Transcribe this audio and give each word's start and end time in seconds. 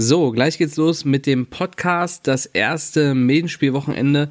So, 0.00 0.30
gleich 0.30 0.58
geht's 0.58 0.76
los 0.76 1.04
mit 1.04 1.26
dem 1.26 1.46
Podcast. 1.46 2.28
Das 2.28 2.46
erste 2.46 3.16
Medienspielwochenende 3.16 4.30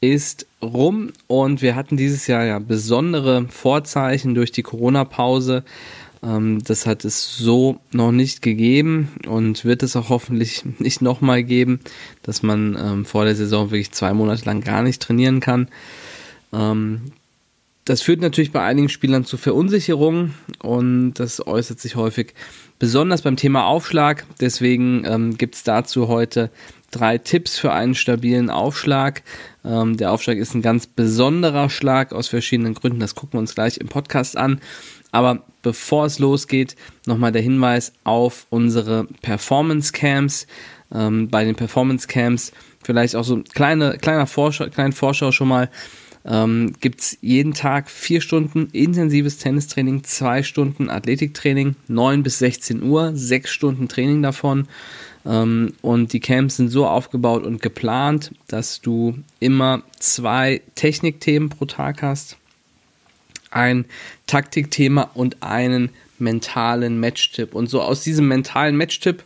ist 0.00 0.46
rum 0.62 1.12
und 1.26 1.60
wir 1.60 1.76
hatten 1.76 1.98
dieses 1.98 2.26
Jahr 2.28 2.46
ja 2.46 2.58
besondere 2.58 3.46
Vorzeichen 3.50 4.34
durch 4.34 4.52
die 4.52 4.62
Corona-Pause. 4.62 5.64
Ähm, 6.22 6.62
das 6.64 6.86
hat 6.86 7.04
es 7.04 7.36
so 7.36 7.78
noch 7.92 8.10
nicht 8.10 8.40
gegeben 8.40 9.12
und 9.26 9.66
wird 9.66 9.82
es 9.82 9.96
auch 9.96 10.08
hoffentlich 10.08 10.64
nicht 10.78 11.02
nochmal 11.02 11.44
geben, 11.44 11.80
dass 12.22 12.42
man 12.42 12.74
ähm, 12.80 13.04
vor 13.04 13.26
der 13.26 13.36
Saison 13.36 13.70
wirklich 13.70 13.92
zwei 13.92 14.14
Monate 14.14 14.46
lang 14.46 14.62
gar 14.62 14.82
nicht 14.82 15.02
trainieren 15.02 15.40
kann. 15.40 15.68
Das 17.84 18.00
führt 18.00 18.20
natürlich 18.20 18.52
bei 18.52 18.62
einigen 18.62 18.88
Spielern 18.88 19.24
zu 19.24 19.36
Verunsicherung 19.36 20.34
und 20.60 21.14
das 21.14 21.44
äußert 21.44 21.80
sich 21.80 21.96
häufig 21.96 22.34
besonders 22.78 23.22
beim 23.22 23.36
Thema 23.36 23.66
Aufschlag. 23.66 24.24
Deswegen 24.40 25.04
ähm, 25.04 25.36
gibt 25.36 25.56
es 25.56 25.64
dazu 25.64 26.06
heute 26.06 26.50
drei 26.92 27.18
Tipps 27.18 27.58
für 27.58 27.72
einen 27.72 27.96
stabilen 27.96 28.50
Aufschlag. 28.50 29.22
Ähm, 29.64 29.96
der 29.96 30.12
Aufschlag 30.12 30.36
ist 30.36 30.54
ein 30.54 30.62
ganz 30.62 30.86
besonderer 30.86 31.70
Schlag 31.70 32.12
aus 32.12 32.28
verschiedenen 32.28 32.74
Gründen. 32.74 33.00
Das 33.00 33.16
gucken 33.16 33.34
wir 33.34 33.40
uns 33.40 33.54
gleich 33.56 33.78
im 33.78 33.88
Podcast 33.88 34.36
an. 34.36 34.60
Aber 35.10 35.44
bevor 35.62 36.06
es 36.06 36.20
losgeht, 36.20 36.76
nochmal 37.06 37.32
der 37.32 37.42
Hinweis 37.42 37.92
auf 38.04 38.46
unsere 38.50 39.06
Performance 39.22 39.92
Camps. 39.92 40.46
Ähm, 40.94 41.28
bei 41.28 41.44
den 41.44 41.56
Performance 41.56 42.06
Camps 42.06 42.52
vielleicht 42.84 43.16
auch 43.16 43.24
so 43.24 43.42
kleine, 43.54 43.98
kleiner 43.98 44.26
Vorschau, 44.26 44.66
kleinen 44.66 44.92
Vorschau 44.92 45.32
schon 45.32 45.48
mal 45.48 45.68
ähm, 46.24 46.74
gibt 46.80 47.00
es 47.00 47.18
jeden 47.20 47.54
Tag 47.54 47.90
vier 47.90 48.20
Stunden 48.20 48.68
intensives 48.72 49.38
Tennistraining, 49.38 50.04
zwei 50.04 50.42
Stunden 50.42 50.88
Athletiktraining, 50.88 51.76
9 51.88 52.22
bis 52.22 52.38
16 52.38 52.82
Uhr, 52.82 53.12
sechs 53.14 53.50
Stunden 53.50 53.88
Training 53.88 54.22
davon. 54.22 54.68
Ähm, 55.26 55.74
und 55.82 56.12
die 56.12 56.20
Camps 56.20 56.56
sind 56.56 56.68
so 56.68 56.86
aufgebaut 56.86 57.44
und 57.44 57.62
geplant, 57.62 58.32
dass 58.48 58.80
du 58.80 59.18
immer 59.40 59.82
zwei 59.98 60.62
Technikthemen 60.74 61.48
pro 61.48 61.64
Tag 61.64 62.02
hast, 62.02 62.36
ein 63.50 63.84
Taktikthema 64.26 65.10
und 65.14 65.42
einen 65.42 65.90
mentalen 66.18 67.00
Matchtipp. 67.00 67.54
Und 67.54 67.68
so 67.68 67.82
aus 67.82 68.02
diesem 68.02 68.28
mentalen 68.28 68.76
Matchtipp 68.76 69.24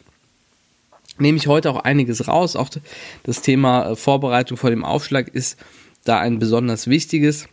nehme 1.19 1.39
ich 1.39 1.47
heute 1.47 1.71
auch 1.71 1.81
einiges 1.81 2.27
raus. 2.29 2.57
Auch 2.57 2.71
das 3.23 3.43
Thema 3.43 3.91
äh, 3.91 3.97
Vorbereitung 3.97 4.57
vor 4.57 4.71
dem 4.71 4.85
Aufschlag 4.85 5.29
ist 5.29 5.59
da 6.09 6.19
ein 6.19 6.39
besonders 6.39 6.89
wichtiges, 6.89 7.49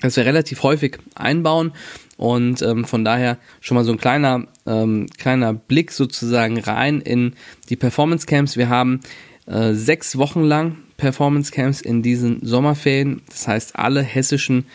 das 0.00 0.16
wir 0.16 0.24
relativ 0.24 0.62
häufig 0.62 0.98
einbauen 1.14 1.72
und 2.16 2.62
ähm, 2.62 2.84
von 2.84 3.04
daher 3.04 3.38
schon 3.60 3.76
mal 3.76 3.84
so 3.84 3.92
ein 3.92 3.98
kleiner, 3.98 4.46
ähm, 4.66 5.06
kleiner 5.18 5.52
Blick 5.52 5.92
sozusagen 5.92 6.58
rein 6.58 7.00
in 7.00 7.34
die 7.68 7.76
Performance 7.76 8.26
Camps. 8.26 8.56
Wir 8.56 8.68
haben 8.68 9.00
äh, 9.46 9.72
sechs 9.72 10.16
Wochen 10.18 10.42
lang 10.42 10.76
Performance 10.96 11.50
Camps 11.50 11.80
in 11.80 12.02
diesen 12.02 12.44
Sommerferien. 12.44 13.22
Das 13.28 13.48
heißt, 13.48 13.76
alle 13.76 14.02
hessischen 14.02 14.66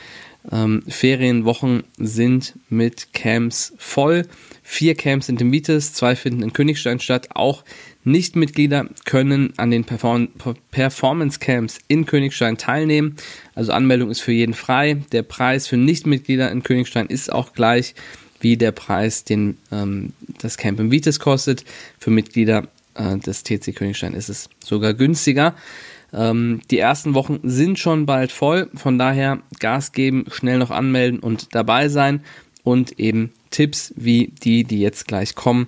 ähm, 0.52 0.84
Ferienwochen 0.88 1.84
sind 1.98 2.54
mit 2.70 3.14
Camps 3.14 3.74
voll. 3.78 4.24
Vier 4.64 4.96
Camps 4.96 5.28
sind 5.28 5.42
in 5.42 5.52
Vites, 5.52 5.94
zwei 5.94 6.16
finden 6.16 6.44
in 6.44 6.54
Königstein 6.54 7.00
statt. 7.00 7.30
Auch 7.34 7.64
Nichtmitglieder 8.04 8.88
können 9.06 9.54
an 9.58 9.72
den 9.72 9.84
Perform 9.84 10.30
Performance 10.72 11.40
Camps 11.40 11.80
in 11.88 12.06
Königstein 12.06 12.58
teilnehmen. 12.58 13.16
Also 13.56 13.72
Anmeldung 13.72 14.12
ist 14.12 14.22
für 14.22 14.32
jeden 14.32 14.54
frei. 14.54 14.98
Der 15.12 15.24
Preis 15.24 15.68
für 15.68 15.78
Nichtmitglieder 15.78 16.52
in 16.52 16.64
Königstein 16.64 17.08
ist 17.08 17.32
auch 17.32 17.54
gleich 17.54 17.96
wie 18.40 18.58
der 18.58 18.72
Preis, 18.72 19.24
den 19.24 19.58
ähm, 19.72 20.14
das 20.40 20.58
Camp 20.58 20.80
in 20.80 20.92
Vites 20.92 21.20
kostet. 21.20 21.66
Für 22.00 22.12
Mitglieder 22.12 22.68
äh, 22.94 23.18
des 23.18 23.44
TC 23.44 23.76
Königstein 23.76 24.14
ist 24.14 24.30
es 24.30 24.50
sogar 24.64 24.94
günstiger. 24.94 25.56
Ähm, 26.16 26.62
die 26.72 26.80
ersten 26.80 27.14
Wochen 27.14 27.42
sind 27.44 27.78
schon 27.78 28.06
bald 28.06 28.32
voll, 28.32 28.70
von 28.74 28.98
daher 28.98 29.40
Gas 29.60 29.92
geben, 29.92 30.26
schnell 30.32 30.58
noch 30.58 30.72
anmelden 30.72 31.20
und 31.20 31.54
dabei 31.54 31.90
sein 31.90 32.22
und 32.64 32.98
eben 33.00 33.34
Tipps 33.52 33.94
wie 33.98 34.32
die, 34.42 34.64
die 34.64 34.80
jetzt 34.80 35.08
gleich 35.08 35.36
kommen, 35.36 35.68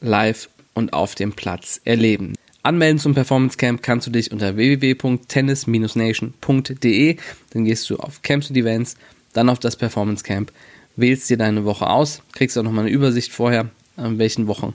live 0.00 0.48
und 0.72 0.92
auf 0.92 1.16
dem 1.16 1.32
Platz 1.32 1.80
erleben. 1.84 2.34
Anmelden 2.62 2.98
zum 2.98 3.14
Performance 3.14 3.56
Camp 3.56 3.82
kannst 3.82 4.06
du 4.06 4.10
dich 4.10 4.30
unter 4.30 4.56
www.tennis-nation.de. 4.56 7.16
Dann 7.50 7.64
gehst 7.64 7.88
du 7.90 7.96
auf 7.96 8.22
Camps 8.22 8.50
und 8.50 8.56
Events, 8.56 8.96
dann 9.32 9.48
auf 9.48 9.58
das 9.58 9.74
Performance 9.76 10.22
Camp, 10.22 10.52
wählst 10.94 11.28
dir 11.30 11.38
deine 11.38 11.64
Woche 11.64 11.88
aus, 11.88 12.22
kriegst 12.32 12.58
auch 12.58 12.62
nochmal 12.62 12.84
eine 12.84 12.94
Übersicht 12.94 13.32
vorher, 13.32 13.70
an 13.96 14.18
welchen 14.18 14.46
Wochen, 14.46 14.74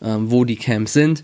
äh, 0.00 0.16
wo 0.18 0.44
die 0.44 0.56
Camps 0.56 0.92
sind, 0.92 1.22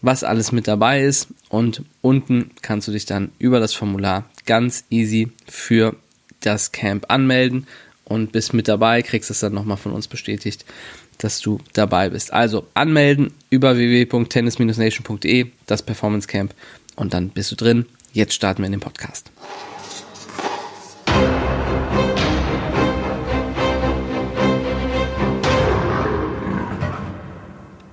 was 0.00 0.24
alles 0.24 0.52
mit 0.52 0.68
dabei 0.68 1.02
ist 1.02 1.28
und 1.48 1.82
unten 2.02 2.50
kannst 2.62 2.88
du 2.88 2.92
dich 2.92 3.06
dann 3.06 3.30
über 3.38 3.60
das 3.60 3.74
Formular 3.74 4.24
ganz 4.46 4.84
easy 4.90 5.30
für 5.46 5.96
das 6.40 6.72
Camp 6.72 7.06
anmelden 7.08 7.66
und 8.04 8.32
bist 8.32 8.54
mit 8.54 8.68
dabei, 8.68 9.02
kriegst 9.02 9.30
es 9.30 9.40
dann 9.40 9.54
nochmal 9.54 9.76
von 9.76 9.92
uns 9.92 10.08
bestätigt 10.08 10.64
dass 11.18 11.40
du 11.40 11.58
dabei 11.72 12.10
bist. 12.10 12.32
Also 12.32 12.66
anmelden 12.74 13.32
über 13.50 13.76
www.tennis-nation.de, 13.76 15.46
das 15.66 15.82
Performance 15.82 16.26
Camp 16.26 16.54
und 16.96 17.12
dann 17.12 17.30
bist 17.30 17.50
du 17.50 17.56
drin. 17.56 17.86
Jetzt 18.12 18.34
starten 18.34 18.62
wir 18.62 18.66
in 18.66 18.72
den 18.72 18.80
Podcast. 18.80 19.30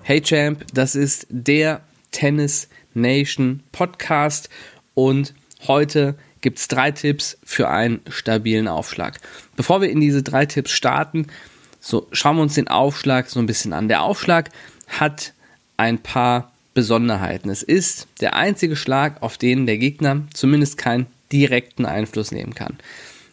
Hey 0.03 0.21
Champ, 0.21 0.63
das 0.73 0.95
ist 0.95 1.25
der 1.29 1.81
Tennis 2.15 2.69
Nation 2.93 3.61
Podcast 3.73 4.49
und 4.93 5.33
heute 5.67 6.15
gibt 6.39 6.59
es 6.59 6.69
drei 6.69 6.91
Tipps 6.91 7.37
für 7.43 7.67
einen 7.67 7.99
stabilen 8.07 8.69
Aufschlag. 8.69 9.19
Bevor 9.57 9.81
wir 9.81 9.89
in 9.89 9.99
diese 9.99 10.23
drei 10.23 10.45
Tipps 10.45 10.71
starten, 10.71 11.27
so, 11.81 12.07
schauen 12.13 12.37
wir 12.37 12.43
uns 12.43 12.53
den 12.53 12.69
Aufschlag 12.69 13.29
so 13.29 13.39
ein 13.39 13.47
bisschen 13.47 13.73
an. 13.73 13.89
Der 13.89 14.01
Aufschlag 14.01 14.49
hat 14.87 15.33
ein 15.75 15.99
paar 15.99 16.53
Besonderheiten. 16.73 17.49
Es 17.49 17.63
ist 17.63 18.07
der 18.21 18.33
einzige 18.35 18.77
Schlag, 18.77 19.21
auf 19.21 19.37
den 19.37 19.65
der 19.65 19.77
Gegner 19.77 20.21
zumindest 20.33 20.77
keinen 20.77 21.07
direkten 21.33 21.85
Einfluss 21.85 22.31
nehmen 22.31 22.55
kann. 22.55 22.77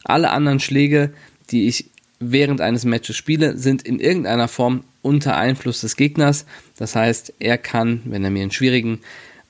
Alle 0.02 0.30
anderen 0.30 0.58
Schläge, 0.58 1.14
die 1.50 1.68
ich 1.68 1.91
während 2.30 2.60
eines 2.60 2.84
Matches 2.84 3.16
spiele, 3.16 3.56
sind 3.56 3.82
in 3.82 3.98
irgendeiner 3.98 4.48
Form 4.48 4.84
unter 5.02 5.36
Einfluss 5.36 5.80
des 5.80 5.96
Gegners. 5.96 6.46
Das 6.76 6.94
heißt, 6.94 7.34
er 7.38 7.58
kann, 7.58 8.02
wenn 8.04 8.24
er 8.24 8.30
mir 8.30 8.42
einen 8.42 8.50
schwierigen 8.50 9.00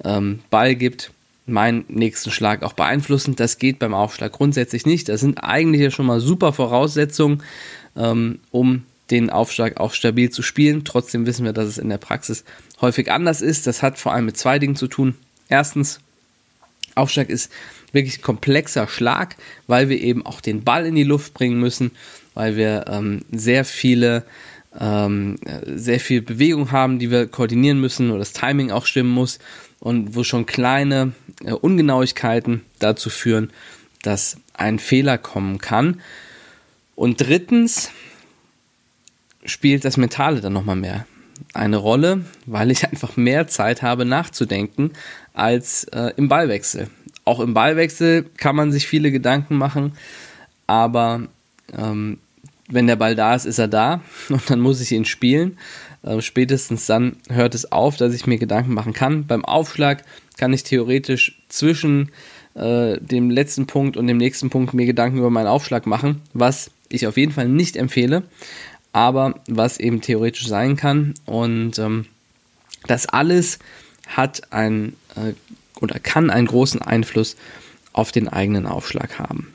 ähm, 0.04 0.40
Ball 0.50 0.74
gibt, 0.74 1.12
meinen 1.46 1.84
nächsten 1.88 2.30
Schlag 2.30 2.62
auch 2.62 2.72
beeinflussen. 2.72 3.36
Das 3.36 3.58
geht 3.58 3.78
beim 3.78 3.94
Aufschlag 3.94 4.32
grundsätzlich 4.32 4.86
nicht. 4.86 5.08
Das 5.08 5.20
sind 5.20 5.38
eigentlich 5.38 5.82
ja 5.82 5.90
schon 5.90 6.06
mal 6.06 6.20
super 6.20 6.52
Voraussetzungen, 6.52 7.42
ähm, 7.96 8.38
um 8.50 8.84
den 9.10 9.30
Aufschlag 9.30 9.78
auch 9.78 9.92
stabil 9.92 10.30
zu 10.30 10.42
spielen. 10.42 10.84
Trotzdem 10.84 11.26
wissen 11.26 11.44
wir, 11.44 11.52
dass 11.52 11.66
es 11.66 11.78
in 11.78 11.88
der 11.88 11.98
Praxis 11.98 12.44
häufig 12.80 13.10
anders 13.10 13.42
ist. 13.42 13.66
Das 13.66 13.82
hat 13.82 13.98
vor 13.98 14.12
allem 14.12 14.26
mit 14.26 14.36
zwei 14.36 14.58
Dingen 14.58 14.76
zu 14.76 14.88
tun. 14.88 15.14
Erstens, 15.48 16.00
Aufschlag 16.94 17.28
ist 17.28 17.50
wirklich 17.92 18.22
komplexer 18.22 18.88
Schlag, 18.88 19.36
weil 19.66 19.88
wir 19.88 20.00
eben 20.00 20.24
auch 20.24 20.40
den 20.40 20.64
Ball 20.64 20.86
in 20.86 20.94
die 20.94 21.04
Luft 21.04 21.34
bringen 21.34 21.60
müssen, 21.60 21.90
weil 22.34 22.56
wir 22.56 22.86
ähm, 22.88 23.22
sehr 23.30 23.64
viele 23.64 24.24
ähm, 24.78 25.36
sehr 25.66 26.00
viel 26.00 26.22
Bewegung 26.22 26.72
haben, 26.72 26.98
die 26.98 27.10
wir 27.10 27.26
koordinieren 27.26 27.78
müssen 27.78 28.10
oder 28.10 28.20
das 28.20 28.32
Timing 28.32 28.70
auch 28.70 28.86
stimmen 28.86 29.10
muss 29.10 29.38
und 29.80 30.16
wo 30.16 30.24
schon 30.24 30.46
kleine 30.46 31.12
äh, 31.44 31.52
Ungenauigkeiten 31.52 32.62
dazu 32.78 33.10
führen, 33.10 33.50
dass 34.02 34.38
ein 34.54 34.78
Fehler 34.78 35.18
kommen 35.18 35.58
kann. 35.58 36.00
Und 36.94 37.20
drittens, 37.20 37.90
spielt 39.44 39.84
das 39.84 39.96
Mentale 39.96 40.40
dann 40.40 40.52
nochmal 40.52 40.76
mehr 40.76 41.06
eine 41.54 41.76
Rolle, 41.76 42.24
weil 42.46 42.70
ich 42.70 42.84
einfach 42.88 43.16
mehr 43.16 43.48
Zeit 43.48 43.82
habe 43.82 44.04
nachzudenken 44.04 44.92
als 45.34 45.84
äh, 45.84 46.12
im 46.16 46.28
Ballwechsel. 46.28 46.88
Auch 47.24 47.40
im 47.40 47.54
Ballwechsel 47.54 48.24
kann 48.36 48.56
man 48.56 48.72
sich 48.72 48.86
viele 48.86 49.12
Gedanken 49.12 49.56
machen, 49.56 49.92
aber 50.66 51.28
ähm, 51.76 52.18
wenn 52.72 52.86
der 52.86 52.96
Ball 52.96 53.14
da 53.14 53.34
ist, 53.34 53.44
ist 53.44 53.58
er 53.58 53.68
da 53.68 54.00
und 54.28 54.48
dann 54.50 54.60
muss 54.60 54.80
ich 54.80 54.92
ihn 54.92 55.04
spielen. 55.04 55.58
Äh, 56.02 56.20
spätestens 56.20 56.86
dann 56.86 57.16
hört 57.28 57.54
es 57.54 57.70
auf, 57.70 57.96
dass 57.96 58.14
ich 58.14 58.26
mir 58.26 58.38
Gedanken 58.38 58.74
machen 58.74 58.92
kann. 58.92 59.26
Beim 59.26 59.44
Aufschlag 59.44 60.02
kann 60.36 60.52
ich 60.52 60.64
theoretisch 60.64 61.40
zwischen 61.48 62.10
äh, 62.54 62.98
dem 62.98 63.30
letzten 63.30 63.66
Punkt 63.66 63.96
und 63.96 64.06
dem 64.06 64.16
nächsten 64.16 64.50
Punkt 64.50 64.74
mir 64.74 64.86
Gedanken 64.86 65.18
über 65.18 65.30
meinen 65.30 65.46
Aufschlag 65.46 65.86
machen, 65.86 66.22
was 66.32 66.70
ich 66.88 67.06
auf 67.06 67.16
jeden 67.16 67.32
Fall 67.32 67.48
nicht 67.48 67.76
empfehle 67.76 68.24
aber 68.92 69.40
was 69.48 69.80
eben 69.80 70.00
theoretisch 70.00 70.46
sein 70.46 70.76
kann. 70.76 71.14
Und 71.24 71.78
ähm, 71.78 72.06
das 72.86 73.06
alles 73.06 73.58
hat 74.06 74.52
ein 74.52 74.94
äh, 75.16 75.32
oder 75.80 75.98
kann 75.98 76.30
einen 76.30 76.46
großen 76.46 76.82
Einfluss 76.82 77.36
auf 77.92 78.12
den 78.12 78.28
eigenen 78.28 78.66
Aufschlag 78.66 79.18
haben. 79.18 79.52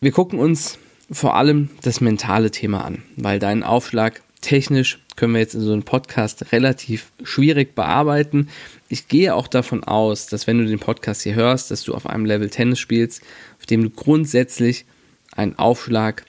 Wir 0.00 0.12
gucken 0.12 0.38
uns 0.38 0.78
vor 1.10 1.36
allem 1.36 1.70
das 1.82 2.00
mentale 2.00 2.50
Thema 2.50 2.84
an, 2.84 3.02
weil 3.16 3.38
dein 3.38 3.62
Aufschlag 3.62 4.22
technisch 4.40 4.98
können 5.16 5.34
wir 5.34 5.40
jetzt 5.40 5.54
in 5.54 5.60
so 5.60 5.72
einem 5.72 5.82
Podcast 5.82 6.52
relativ 6.52 7.12
schwierig 7.22 7.74
bearbeiten. 7.74 8.48
Ich 8.88 9.08
gehe 9.08 9.34
auch 9.34 9.48
davon 9.48 9.84
aus, 9.84 10.28
dass 10.28 10.46
wenn 10.46 10.58
du 10.58 10.64
den 10.64 10.78
Podcast 10.78 11.22
hier 11.22 11.34
hörst, 11.34 11.70
dass 11.70 11.82
du 11.82 11.94
auf 11.94 12.06
einem 12.06 12.24
Level 12.24 12.48
Tennis 12.48 12.78
spielst, 12.78 13.22
auf 13.58 13.66
dem 13.66 13.82
du 13.82 13.90
grundsätzlich 13.90 14.86
einen 15.32 15.58
Aufschlag 15.58 16.24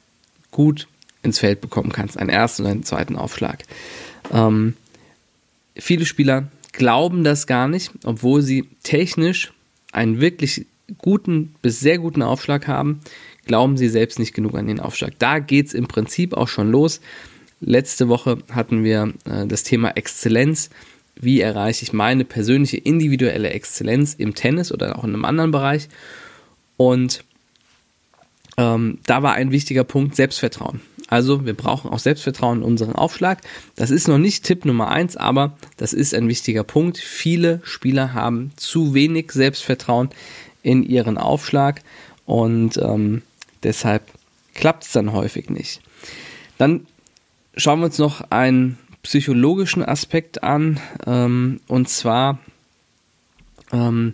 gut 0.51 0.87
ins 1.23 1.39
Feld 1.39 1.61
bekommen 1.61 1.91
kannst, 1.91 2.17
einen 2.17 2.29
ersten 2.29 2.63
und 2.63 2.71
einen 2.71 2.83
zweiten 2.83 3.15
Aufschlag. 3.15 3.63
Ähm, 4.33 4.75
viele 5.75 6.05
Spieler 6.05 6.49
glauben 6.73 7.23
das 7.23 7.47
gar 7.47 7.67
nicht, 7.67 7.91
obwohl 8.03 8.41
sie 8.41 8.67
technisch 8.83 9.53
einen 9.91 10.19
wirklich 10.19 10.65
guten 10.97 11.55
bis 11.61 11.79
sehr 11.79 11.99
guten 11.99 12.21
Aufschlag 12.21 12.67
haben, 12.67 13.01
glauben 13.45 13.77
sie 13.77 13.89
selbst 13.89 14.19
nicht 14.19 14.33
genug 14.33 14.55
an 14.55 14.67
den 14.67 14.79
Aufschlag. 14.79 15.13
Da 15.19 15.39
geht 15.39 15.67
es 15.67 15.73
im 15.73 15.87
Prinzip 15.87 16.33
auch 16.33 16.47
schon 16.47 16.71
los. 16.71 17.01
Letzte 17.59 18.07
Woche 18.07 18.39
hatten 18.51 18.83
wir 18.83 19.13
äh, 19.25 19.45
das 19.47 19.63
Thema 19.63 19.91
Exzellenz. 19.91 20.69
Wie 21.15 21.41
erreiche 21.41 21.83
ich 21.83 21.93
meine 21.93 22.25
persönliche 22.25 22.77
individuelle 22.77 23.51
Exzellenz 23.51 24.15
im 24.15 24.33
Tennis 24.33 24.71
oder 24.71 24.97
auch 24.97 25.03
in 25.03 25.13
einem 25.13 25.25
anderen 25.25 25.51
Bereich? 25.51 25.89
Und 26.77 27.23
ähm, 28.57 28.99
da 29.05 29.21
war 29.21 29.33
ein 29.33 29.51
wichtiger 29.51 29.83
Punkt 29.83 30.15
Selbstvertrauen. 30.15 30.81
Also 31.07 31.45
wir 31.45 31.53
brauchen 31.53 31.91
auch 31.91 31.99
Selbstvertrauen 31.99 32.59
in 32.59 32.63
unseren 32.63 32.95
Aufschlag. 32.95 33.41
Das 33.75 33.91
ist 33.91 34.07
noch 34.07 34.17
nicht 34.17 34.45
Tipp 34.45 34.65
Nummer 34.65 34.89
eins, 34.89 35.17
aber 35.17 35.57
das 35.77 35.93
ist 35.93 36.15
ein 36.15 36.27
wichtiger 36.29 36.63
Punkt. 36.63 36.97
Viele 36.97 37.59
Spieler 37.63 38.13
haben 38.13 38.53
zu 38.55 38.93
wenig 38.93 39.31
Selbstvertrauen 39.33 40.09
in 40.63 40.83
ihren 40.83 41.17
Aufschlag 41.17 41.81
und 42.25 42.77
ähm, 42.77 43.23
deshalb 43.63 44.03
klappt 44.53 44.85
es 44.85 44.91
dann 44.91 45.13
häufig 45.13 45.49
nicht. 45.49 45.81
Dann 46.57 46.85
schauen 47.55 47.79
wir 47.79 47.85
uns 47.85 47.97
noch 47.97 48.21
einen 48.29 48.77
psychologischen 49.03 49.83
Aspekt 49.83 50.43
an 50.43 50.79
ähm, 51.07 51.59
und 51.67 51.89
zwar 51.89 52.39
ähm, 53.71 54.13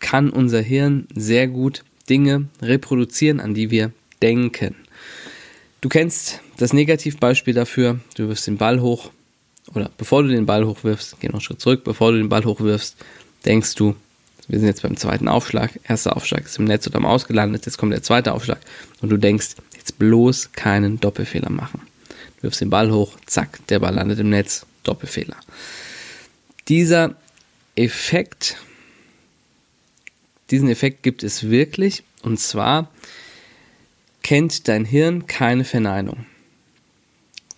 kann 0.00 0.30
unser 0.30 0.60
Hirn 0.60 1.06
sehr 1.14 1.48
gut 1.48 1.84
Dinge 2.08 2.46
reproduzieren, 2.60 3.40
an 3.40 3.54
die 3.54 3.70
wir 3.70 3.92
denken. 4.22 4.74
Du 5.80 5.88
kennst 5.88 6.40
das 6.56 6.72
Negativbeispiel 6.72 7.54
dafür, 7.54 8.00
du 8.16 8.28
wirfst 8.28 8.46
den 8.46 8.56
Ball 8.56 8.80
hoch 8.80 9.10
oder 9.74 9.90
bevor 9.96 10.22
du 10.22 10.28
den 10.28 10.46
Ball 10.46 10.66
hochwirfst, 10.66 11.16
geh 11.20 11.28
noch 11.28 11.34
einen 11.34 11.40
Schritt 11.40 11.60
zurück, 11.60 11.84
bevor 11.84 12.12
du 12.12 12.18
den 12.18 12.28
Ball 12.28 12.44
hochwirfst, 12.44 12.96
denkst 13.44 13.74
du, 13.74 13.94
wir 14.48 14.58
sind 14.58 14.68
jetzt 14.68 14.82
beim 14.82 14.96
zweiten 14.96 15.28
Aufschlag, 15.28 15.78
erster 15.84 16.16
Aufschlag 16.16 16.44
ist 16.44 16.58
im 16.58 16.64
Netz 16.64 16.86
oder 16.86 16.96
am 16.96 17.06
Ausgelandet, 17.06 17.66
jetzt 17.66 17.78
kommt 17.78 17.92
der 17.92 18.02
zweite 18.02 18.32
Aufschlag 18.32 18.60
und 19.00 19.10
du 19.10 19.16
denkst, 19.16 19.56
jetzt 19.76 19.98
bloß 19.98 20.52
keinen 20.52 21.00
Doppelfehler 21.00 21.50
machen. 21.50 21.82
Du 22.36 22.44
wirfst 22.44 22.60
den 22.60 22.70
Ball 22.70 22.90
hoch, 22.92 23.16
zack, 23.26 23.66
der 23.68 23.78
Ball 23.78 23.94
landet 23.94 24.18
im 24.18 24.30
Netz, 24.30 24.66
Doppelfehler. 24.82 25.36
Dieser 26.68 27.16
Effekt, 27.74 28.56
diesen 30.50 30.68
Effekt 30.68 31.02
gibt 31.02 31.22
es 31.22 31.48
wirklich 31.48 32.02
und 32.22 32.38
zwar 32.38 32.90
kennt 34.22 34.68
dein 34.68 34.84
Hirn 34.84 35.26
keine 35.26 35.64
Verneinung. 35.64 36.26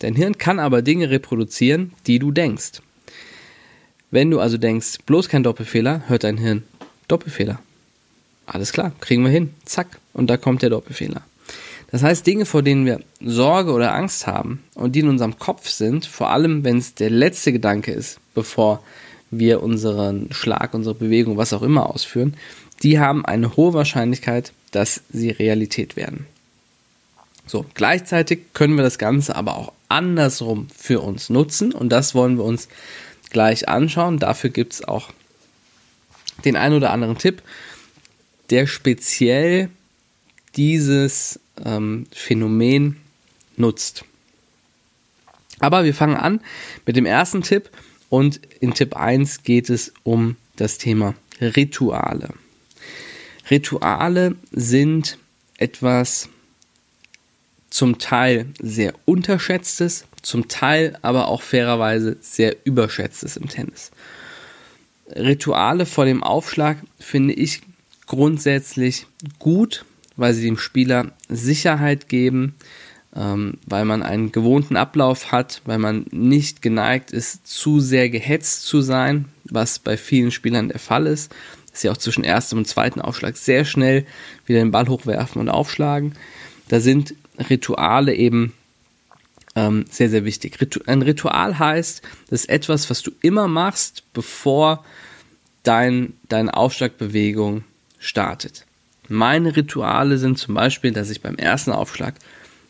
Dein 0.00 0.14
Hirn 0.14 0.36
kann 0.38 0.58
aber 0.58 0.82
Dinge 0.82 1.10
reproduzieren, 1.10 1.92
die 2.06 2.18
du 2.18 2.30
denkst. 2.30 2.82
Wenn 4.10 4.30
du 4.30 4.40
also 4.40 4.56
denkst, 4.58 4.98
bloß 5.06 5.28
kein 5.28 5.42
Doppelfehler, 5.42 6.02
hört 6.06 6.24
dein 6.24 6.38
Hirn 6.38 6.62
Doppelfehler. 7.08 7.60
Alles 8.46 8.72
klar, 8.72 8.92
kriegen 9.00 9.24
wir 9.24 9.30
hin. 9.30 9.54
Zack, 9.64 9.98
und 10.12 10.28
da 10.28 10.36
kommt 10.36 10.62
der 10.62 10.70
Doppelfehler. 10.70 11.22
Das 11.90 12.02
heißt, 12.02 12.26
Dinge, 12.26 12.46
vor 12.46 12.62
denen 12.62 12.84
wir 12.84 13.00
Sorge 13.20 13.72
oder 13.72 13.94
Angst 13.94 14.26
haben 14.26 14.62
und 14.74 14.92
die 14.92 15.00
in 15.00 15.08
unserem 15.08 15.38
Kopf 15.38 15.68
sind, 15.68 16.06
vor 16.06 16.30
allem 16.30 16.64
wenn 16.64 16.78
es 16.78 16.94
der 16.94 17.10
letzte 17.10 17.52
Gedanke 17.52 17.92
ist, 17.92 18.18
bevor 18.34 18.82
wir 19.30 19.62
unseren 19.62 20.32
Schlag, 20.32 20.74
unsere 20.74 20.94
Bewegung, 20.94 21.36
was 21.36 21.52
auch 21.52 21.62
immer 21.62 21.88
ausführen, 21.88 22.34
die 22.82 22.98
haben 22.98 23.24
eine 23.24 23.56
hohe 23.56 23.72
Wahrscheinlichkeit, 23.72 24.52
dass 24.72 25.02
sie 25.10 25.30
Realität 25.30 25.96
werden. 25.96 26.26
So, 27.46 27.64
gleichzeitig 27.74 28.40
können 28.52 28.76
wir 28.76 28.82
das 28.82 28.98
Ganze 28.98 29.36
aber 29.36 29.56
auch 29.56 29.72
andersrum 29.88 30.66
für 30.76 31.00
uns 31.00 31.30
nutzen 31.30 31.72
und 31.72 31.90
das 31.90 32.14
wollen 32.14 32.36
wir 32.36 32.44
uns 32.44 32.68
gleich 33.30 33.68
anschauen. 33.68 34.18
Dafür 34.18 34.50
gibt 34.50 34.72
es 34.72 34.84
auch 34.86 35.10
den 36.44 36.56
einen 36.56 36.74
oder 36.74 36.92
anderen 36.92 37.18
Tipp, 37.18 37.42
der 38.50 38.66
speziell 38.66 39.70
dieses 40.56 41.40
ähm, 41.64 42.06
Phänomen 42.12 42.96
nutzt. 43.56 44.04
Aber 45.58 45.84
wir 45.84 45.94
fangen 45.94 46.16
an 46.16 46.40
mit 46.84 46.96
dem 46.96 47.06
ersten 47.06 47.42
Tipp 47.42 47.70
und 48.08 48.40
in 48.60 48.74
Tipp 48.74 48.94
1 48.96 49.42
geht 49.42 49.70
es 49.70 49.92
um 50.02 50.36
das 50.56 50.78
Thema 50.78 51.14
Rituale. 51.40 52.30
Rituale 53.50 54.36
sind 54.50 55.18
etwas 55.58 56.28
zum 57.70 57.98
Teil 57.98 58.46
sehr 58.58 58.94
unterschätztes, 59.04 60.06
zum 60.22 60.48
Teil 60.48 60.98
aber 61.02 61.28
auch 61.28 61.42
fairerweise 61.42 62.16
sehr 62.20 62.56
überschätztes 62.64 63.36
im 63.36 63.48
Tennis. 63.48 63.90
Rituale 65.14 65.86
vor 65.86 66.04
dem 66.04 66.22
Aufschlag 66.22 66.78
finde 66.98 67.34
ich 67.34 67.62
grundsätzlich 68.06 69.06
gut, 69.38 69.84
weil 70.16 70.34
sie 70.34 70.44
dem 70.44 70.58
Spieler 70.58 71.12
Sicherheit 71.28 72.08
geben, 72.08 72.54
ähm, 73.14 73.58
weil 73.66 73.84
man 73.84 74.02
einen 74.02 74.32
gewohnten 74.32 74.76
Ablauf 74.76 75.32
hat, 75.32 75.62
weil 75.64 75.78
man 75.78 76.06
nicht 76.10 76.62
geneigt 76.62 77.12
ist, 77.12 77.46
zu 77.46 77.80
sehr 77.80 78.10
gehetzt 78.10 78.66
zu 78.66 78.80
sein, 78.80 79.26
was 79.44 79.78
bei 79.78 79.96
vielen 79.96 80.30
Spielern 80.30 80.68
der 80.68 80.78
Fall 80.78 81.06
ist, 81.06 81.32
dass 81.70 81.82
sie 81.82 81.90
auch 81.90 81.96
zwischen 81.96 82.24
erstem 82.24 82.58
und 82.58 82.66
zweiten 82.66 83.00
Aufschlag 83.00 83.36
sehr 83.36 83.64
schnell 83.64 84.06
wieder 84.46 84.60
den 84.60 84.70
Ball 84.70 84.88
hochwerfen 84.88 85.40
und 85.40 85.48
aufschlagen. 85.48 86.14
Da 86.68 86.80
sind 86.80 87.14
Rituale 87.50 88.14
eben 88.14 88.52
ähm, 89.56 89.86
sehr, 89.90 90.10
sehr 90.10 90.24
wichtig. 90.24 90.60
Ritu 90.60 90.80
ein 90.86 91.02
Ritual 91.02 91.58
heißt, 91.58 92.02
das 92.28 92.42
ist 92.42 92.48
etwas, 92.48 92.88
was 92.90 93.02
du 93.02 93.10
immer 93.22 93.48
machst, 93.48 94.04
bevor 94.12 94.84
dein, 95.62 96.12
deine 96.28 96.54
Aufschlagbewegung 96.54 97.64
startet. 97.98 98.66
Meine 99.08 99.56
Rituale 99.56 100.18
sind 100.18 100.38
zum 100.38 100.54
Beispiel, 100.54 100.92
dass 100.92 101.10
ich 101.10 101.22
beim 101.22 101.36
ersten 101.36 101.72
Aufschlag 101.72 102.14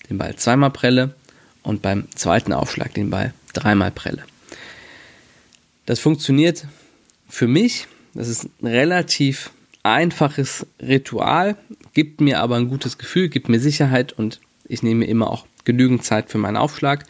den 0.08 0.18
Ball 0.18 0.36
zweimal 0.36 0.70
prelle 0.70 1.14
und 1.62 1.82
beim 1.82 2.06
zweiten 2.14 2.52
Aufschlag 2.52 2.94
den 2.94 3.10
Ball 3.10 3.34
dreimal 3.52 3.90
prelle. 3.90 4.22
Das 5.86 5.98
funktioniert 5.98 6.66
für 7.28 7.48
mich. 7.48 7.88
Das 8.14 8.28
ist 8.28 8.48
ein 8.62 8.66
relativ 8.66 9.50
einfaches 9.82 10.66
Ritual, 10.80 11.56
gibt 11.94 12.20
mir 12.20 12.40
aber 12.40 12.56
ein 12.56 12.68
gutes 12.68 12.98
Gefühl, 12.98 13.28
gibt 13.28 13.48
mir 13.48 13.60
Sicherheit 13.60 14.12
und 14.12 14.40
ich 14.64 14.82
nehme 14.82 15.04
immer 15.04 15.30
auch 15.30 15.46
genügend 15.66 16.02
Zeit 16.04 16.30
für 16.30 16.38
meinen 16.38 16.56
Aufschlag. 16.56 17.04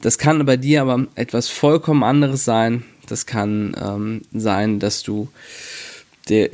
Das 0.00 0.16
kann 0.16 0.44
bei 0.46 0.56
dir 0.56 0.82
aber 0.82 1.06
etwas 1.14 1.48
vollkommen 1.48 2.02
anderes 2.02 2.44
sein. 2.44 2.84
Das 3.06 3.26
kann 3.26 3.76
ähm, 3.78 4.22
sein, 4.32 4.80
dass 4.80 5.02
du 5.02 5.28
dir 6.28 6.50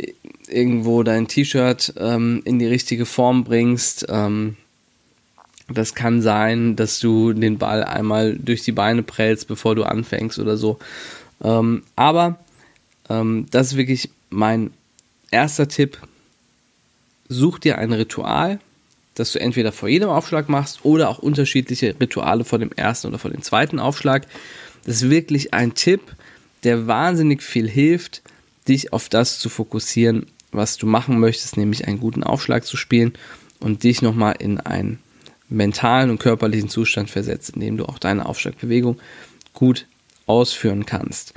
irgendwo 0.49 1.05
dein 1.05 1.29
T-Shirt 1.29 1.95
ähm, 1.97 2.43
in 2.45 2.59
die 2.59 2.67
richtige 2.67 3.07
Form 3.07 3.45
bringst. 3.45 4.07
Ähm, 4.09 4.57
das 5.69 5.95
kann 5.95 6.21
sein, 6.21 6.75
dass 6.75 6.99
du 6.99 7.33
den 7.33 7.59
Ball 7.59 7.85
einmal 7.85 8.37
durch 8.37 8.63
die 8.63 8.73
Beine 8.73 9.03
prellst, 9.03 9.47
bevor 9.47 9.77
du 9.77 9.85
anfängst 9.85 10.39
oder 10.41 10.57
so. 10.57 10.79
Ähm, 11.43 11.85
aber 11.95 12.39
ähm, 13.09 13.47
das 13.51 13.69
ist 13.69 13.77
wirklich 13.77 14.11
mein 14.31 14.73
erster 15.31 15.69
Tipp. 15.69 15.99
Such 17.29 17.61
dir 17.61 17.79
ein 17.79 17.93
Ritual, 17.93 18.59
dass 19.15 19.33
du 19.33 19.41
entweder 19.41 19.73
vor 19.73 19.89
jedem 19.89 20.09
Aufschlag 20.09 20.49
machst 20.49 20.85
oder 20.85 21.09
auch 21.09 21.19
unterschiedliche 21.19 21.95
Rituale 22.01 22.45
vor 22.45 22.59
dem 22.59 22.73
ersten 22.73 23.09
oder 23.09 23.19
vor 23.19 23.31
dem 23.31 23.43
zweiten 23.43 23.79
Aufschlag. 23.79 24.27
Das 24.85 24.97
ist 24.97 25.11
wirklich 25.11 25.53
ein 25.53 25.75
Tipp, 25.75 26.01
der 26.65 26.87
wahnsinnig 26.87 27.43
viel 27.43 27.69
hilft, 27.69 28.23
dich 28.69 28.93
auf 28.93 29.09
das 29.09 29.39
zu 29.39 29.49
fokussieren, 29.49 30.27
was 30.53 30.77
du 30.77 30.87
machen 30.87 31.19
möchtest, 31.19 31.57
nämlich 31.57 31.87
einen 31.87 32.01
guten 32.01 32.23
Aufschlag 32.23 32.65
zu 32.65 32.77
spielen 32.77 33.13
und 33.61 33.83
dich 33.85 34.03
nochmal 34.03 34.37
in 34.39 34.61
einen 34.61 34.99
mentalen 35.49 36.11
und 36.11 36.19
körperlichen 36.19 36.69
Zustand 36.69 37.11
versetzt, 37.11 37.51
in 37.51 37.61
dem 37.61 37.77
du 37.77 37.87
auch 37.87 37.99
deine 37.99 38.27
Aufschlagbewegung 38.27 38.99
gut 39.53 39.87
ausführen 40.27 40.87
kannst. 40.87 41.35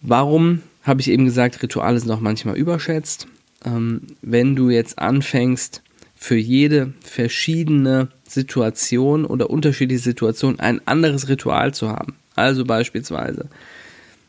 Warum 0.00 0.62
habe 0.82 1.00
ich 1.00 1.10
eben 1.10 1.24
gesagt, 1.24 1.62
Rituale 1.62 1.98
sind 2.00 2.10
auch 2.10 2.20
manchmal 2.20 2.56
überschätzt? 2.56 3.26
Ähm, 3.64 4.02
wenn 4.22 4.56
du 4.56 4.70
jetzt 4.70 4.98
anfängst, 4.98 5.82
für 6.22 6.36
jede 6.36 6.92
verschiedene 7.02 8.08
Situation 8.28 9.24
oder 9.24 9.48
unterschiedliche 9.48 10.02
Situation 10.02 10.60
ein 10.60 10.86
anderes 10.86 11.30
Ritual 11.30 11.72
zu 11.72 11.88
haben. 11.88 12.14
Also 12.36 12.66
beispielsweise, 12.66 13.48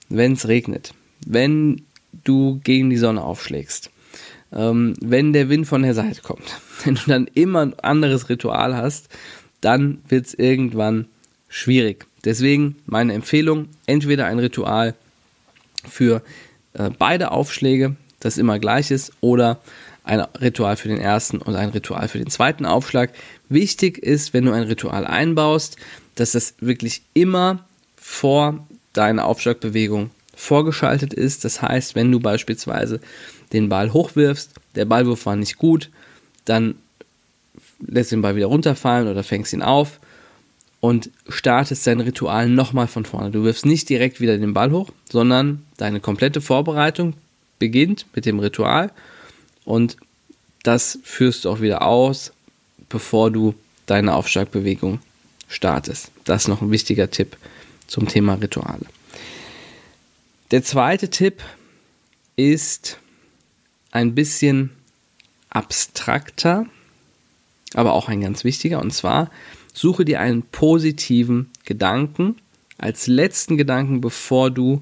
wenn 0.07 0.31
es 0.31 0.48
regnet, 0.48 0.93
wenn 1.27 1.81
du 2.24 2.62
gegen 2.63 2.89
die 2.89 2.98
Sonne 2.98 3.21
aufschlägst, 3.21 3.91
ähm, 4.53 4.93
wenn 5.01 5.33
der 5.33 5.50
Wind 5.50 5.67
von 5.67 5.83
der 5.83 5.93
Seite 5.93 6.21
kommt, 6.21 6.62
wenn 6.86 6.95
du 6.95 7.01
dann 7.07 7.27
immer 7.33 7.60
ein 7.60 7.77
anderes 7.79 8.29
Ritual 8.29 8.75
hast, 8.75 9.10
dann 9.60 10.00
wird 10.07 10.27
es 10.27 10.33
irgendwann 10.33 11.07
schwierig. 11.50 12.07
Deswegen 12.24 12.77
meine 12.86 13.13
Empfehlung, 13.13 13.67
entweder 13.86 14.27
ein 14.27 14.39
Ritual 14.39 14.95
für 15.86 16.24
äh, 16.74 16.89
beide 16.98 17.31
Aufschläge, 17.31 17.98
das 18.21 18.38
immer 18.38 18.60
gleich 18.60 18.91
ist, 18.91 19.12
oder 19.19 19.60
ein 20.03 20.20
Ritual 20.20 20.77
für 20.77 20.88
den 20.88 21.00
ersten 21.00 21.38
und 21.38 21.55
ein 21.55 21.70
Ritual 21.70 22.08
für 22.08 22.17
den 22.17 22.29
zweiten 22.29 22.65
Aufschlag. 22.65 23.12
Wichtig 23.50 23.98
ist, 23.98 24.34
wenn 24.34 24.46
du 24.46 24.51
ein 24.51 24.63
Ritual 24.63 25.05
einbaust, 25.05 25.77
dass 26.15 26.31
das 26.31 26.55
wirklich 26.60 27.03
immer 27.13 27.65
vor 27.96 28.67
deiner 28.93 29.25
Aufschlagbewegung 29.25 30.10
vorgeschaltet 30.36 31.13
ist. 31.13 31.46
Das 31.46 31.62
heißt, 31.62 31.96
wenn 31.96 32.12
du 32.12 32.20
beispielsweise 32.20 33.00
den 33.53 33.70
Ball 33.70 33.93
hochwirfst, 33.93 34.50
der 34.75 34.86
Ballwurf 34.86 35.25
war 35.25 35.36
nicht 35.36 35.58
gut, 35.58 35.89
dann 36.46 36.75
lässt 37.79 38.12
den 38.12 38.22
Ball 38.22 38.36
wieder 38.36 38.48
runterfallen 38.48 39.08
oder 39.08 39.24
fängst 39.24 39.53
ihn 39.53 39.62
auf 39.62 40.00
und 40.79 41.12
startest 41.29 41.86
dein 41.86 42.00
Ritual 42.00 42.50
nochmal 42.50 42.88
von 42.88 43.05
vorne. 43.05 43.31
Du 43.31 43.43
wirfst 43.43 43.65
nicht 43.65 43.88
direkt 43.89 44.20
wieder 44.20 44.38
den 44.38 44.53
Ball 44.53 44.72
hoch, 44.72 44.89
sondern 45.10 45.63
deine 45.77 46.00
komplette 46.00 46.41
Vorbereitung 46.41 47.13
beginnt 47.60 48.08
mit 48.15 48.25
dem 48.25 48.39
Ritual 48.39 48.91
und 49.65 49.97
das 50.63 50.99
führst 51.03 51.45
du 51.45 51.49
auch 51.49 51.61
wieder 51.61 51.81
aus, 51.81 52.31
bevor 52.89 53.31
du 53.31 53.55
deine 53.85 54.13
Aufschlagbewegung 54.15 54.99
startest. 55.47 56.11
Das 56.23 56.43
ist 56.43 56.47
noch 56.47 56.61
ein 56.61 56.71
wichtiger 56.71 57.09
Tipp 57.09 57.37
zum 57.87 58.07
Thema 58.07 58.35
Rituale. 58.35 58.85
Der 60.51 60.63
zweite 60.63 61.09
Tipp 61.09 61.41
ist 62.35 62.99
ein 63.91 64.15
bisschen 64.15 64.71
abstrakter, 65.49 66.65
aber 67.73 67.93
auch 67.93 68.07
ein 68.07 68.21
ganz 68.21 68.43
wichtiger. 68.43 68.79
Und 68.79 68.91
zwar 68.91 69.29
suche 69.73 70.05
dir 70.05 70.19
einen 70.19 70.43
positiven 70.43 71.49
Gedanken 71.65 72.37
als 72.77 73.07
letzten 73.07 73.57
Gedanken, 73.57 74.01
bevor 74.01 74.51
du 74.51 74.81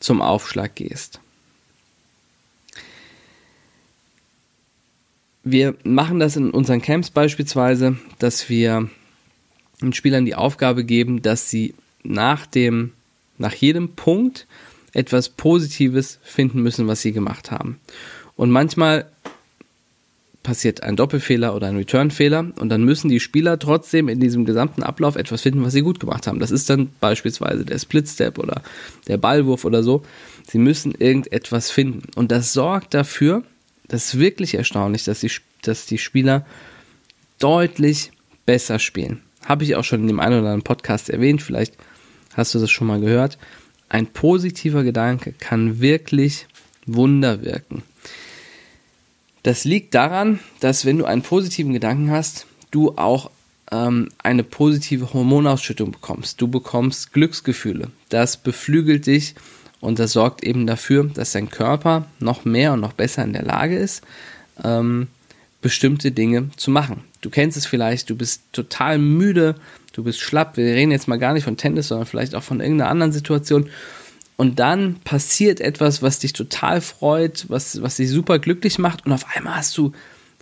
zum 0.00 0.22
Aufschlag 0.22 0.74
gehst. 0.74 1.20
Wir 5.44 5.74
machen 5.84 6.18
das 6.18 6.36
in 6.36 6.50
unseren 6.50 6.80
Camps 6.80 7.10
beispielsweise, 7.10 7.96
dass 8.18 8.48
wir 8.48 8.88
den 9.80 9.92
Spielern 9.92 10.24
die 10.24 10.34
Aufgabe 10.34 10.84
geben, 10.84 11.20
dass 11.20 11.50
sie 11.50 11.74
nach 12.02 12.46
dem, 12.46 12.92
nach 13.38 13.54
jedem 13.54 13.90
Punkt 13.90 14.46
etwas 14.94 15.28
Positives 15.28 16.18
finden 16.22 16.62
müssen, 16.62 16.86
was 16.88 17.02
sie 17.02 17.12
gemacht 17.12 17.50
haben. 17.50 17.78
Und 18.36 18.50
manchmal 18.50 19.06
passiert 20.42 20.82
ein 20.82 20.94
Doppelfehler 20.94 21.54
oder 21.56 21.68
ein 21.68 21.76
Returnfehler 21.76 22.52
und 22.56 22.68
dann 22.68 22.84
müssen 22.84 23.08
die 23.08 23.18
Spieler 23.18 23.58
trotzdem 23.58 24.08
in 24.08 24.20
diesem 24.20 24.44
gesamten 24.44 24.82
Ablauf 24.82 25.16
etwas 25.16 25.40
finden, 25.40 25.64
was 25.64 25.72
sie 25.72 25.80
gut 25.80 25.98
gemacht 25.98 26.26
haben. 26.26 26.38
Das 26.38 26.50
ist 26.50 26.70
dann 26.70 26.90
beispielsweise 27.00 27.64
der 27.64 27.78
Split-Step 27.78 28.38
oder 28.38 28.62
der 29.08 29.16
Ballwurf 29.16 29.64
oder 29.64 29.82
so. 29.82 30.04
Sie 30.46 30.58
müssen 30.58 30.92
irgendetwas 30.92 31.70
finden 31.70 32.02
und 32.14 32.30
das 32.30 32.52
sorgt 32.52 32.94
dafür, 32.94 33.42
das 33.88 34.06
ist 34.06 34.18
wirklich 34.18 34.54
erstaunlich, 34.54 35.04
dass 35.04 35.20
die, 35.20 35.30
dass 35.62 35.86
die 35.86 35.98
Spieler 35.98 36.46
deutlich 37.38 38.12
besser 38.46 38.78
spielen. 38.78 39.22
Habe 39.44 39.64
ich 39.64 39.76
auch 39.76 39.84
schon 39.84 40.02
in 40.02 40.06
dem 40.06 40.20
einen 40.20 40.40
oder 40.40 40.48
anderen 40.48 40.62
Podcast 40.62 41.10
erwähnt, 41.10 41.42
vielleicht 41.42 41.74
hast 42.34 42.54
du 42.54 42.58
das 42.58 42.70
schon 42.70 42.86
mal 42.86 43.00
gehört. 43.00 43.38
Ein 43.88 44.06
positiver 44.06 44.82
Gedanke 44.82 45.32
kann 45.32 45.80
wirklich 45.80 46.46
Wunder 46.86 47.42
wirken. 47.42 47.82
Das 49.42 49.64
liegt 49.64 49.94
daran, 49.94 50.40
dass 50.60 50.86
wenn 50.86 50.98
du 50.98 51.04
einen 51.04 51.22
positiven 51.22 51.74
Gedanken 51.74 52.10
hast, 52.10 52.46
du 52.70 52.96
auch 52.96 53.30
ähm, 53.70 54.08
eine 54.18 54.42
positive 54.42 55.12
Hormonausschüttung 55.12 55.92
bekommst. 55.92 56.40
Du 56.40 56.48
bekommst 56.48 57.12
Glücksgefühle. 57.12 57.90
Das 58.08 58.38
beflügelt 58.38 59.06
dich 59.06 59.34
und 59.84 59.98
das 59.98 60.12
sorgt 60.12 60.42
eben 60.42 60.66
dafür, 60.66 61.04
dass 61.04 61.32
dein 61.32 61.50
Körper 61.50 62.06
noch 62.18 62.44
mehr 62.44 62.72
und 62.72 62.80
noch 62.80 62.94
besser 62.94 63.22
in 63.22 63.32
der 63.32 63.44
Lage 63.44 63.76
ist, 63.76 64.02
ähm, 64.62 65.08
bestimmte 65.60 66.10
Dinge 66.10 66.50
zu 66.56 66.70
machen. 66.70 67.04
Du 67.20 67.30
kennst 67.30 67.56
es 67.56 67.66
vielleicht, 67.66 68.08
du 68.10 68.16
bist 68.16 68.42
total 68.52 68.98
müde, 68.98 69.56
du 69.92 70.02
bist 70.02 70.20
schlapp. 70.20 70.56
Wir 70.56 70.64
reden 70.64 70.90
jetzt 70.90 71.08
mal 71.08 71.18
gar 71.18 71.32
nicht 71.34 71.44
von 71.44 71.56
Tennis, 71.56 71.88
sondern 71.88 72.06
vielleicht 72.06 72.34
auch 72.34 72.42
von 72.42 72.60
irgendeiner 72.60 72.90
anderen 72.90 73.12
Situation 73.12 73.68
und 74.36 74.58
dann 74.58 74.96
passiert 75.04 75.60
etwas, 75.60 76.02
was 76.02 76.18
dich 76.18 76.32
total 76.32 76.80
freut, 76.80 77.46
was, 77.48 77.80
was 77.82 77.96
dich 77.96 78.10
super 78.10 78.38
glücklich 78.38 78.78
macht 78.78 79.06
und 79.06 79.12
auf 79.12 79.26
einmal 79.36 79.56
hast 79.56 79.76
du 79.76 79.92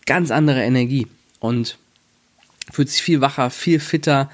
ganz 0.07 0.31
andere 0.31 0.63
Energie 0.63 1.07
und 1.41 1.79
fühlst 2.71 2.95
dich 2.95 3.03
viel 3.03 3.21
wacher, 3.21 3.51
viel 3.51 3.81
fitter, 3.81 4.31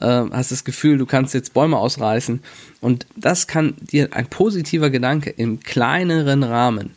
äh, 0.00 0.24
hast 0.30 0.52
das 0.52 0.64
Gefühl, 0.64 0.98
du 0.98 1.06
kannst 1.06 1.34
jetzt 1.34 1.54
Bäume 1.54 1.76
ausreißen 1.76 2.40
und 2.80 3.06
das 3.16 3.46
kann 3.46 3.74
dir 3.80 4.10
ein 4.12 4.26
positiver 4.26 4.90
Gedanke 4.90 5.30
im 5.30 5.60
kleineren 5.60 6.42
Rahmen 6.42 6.90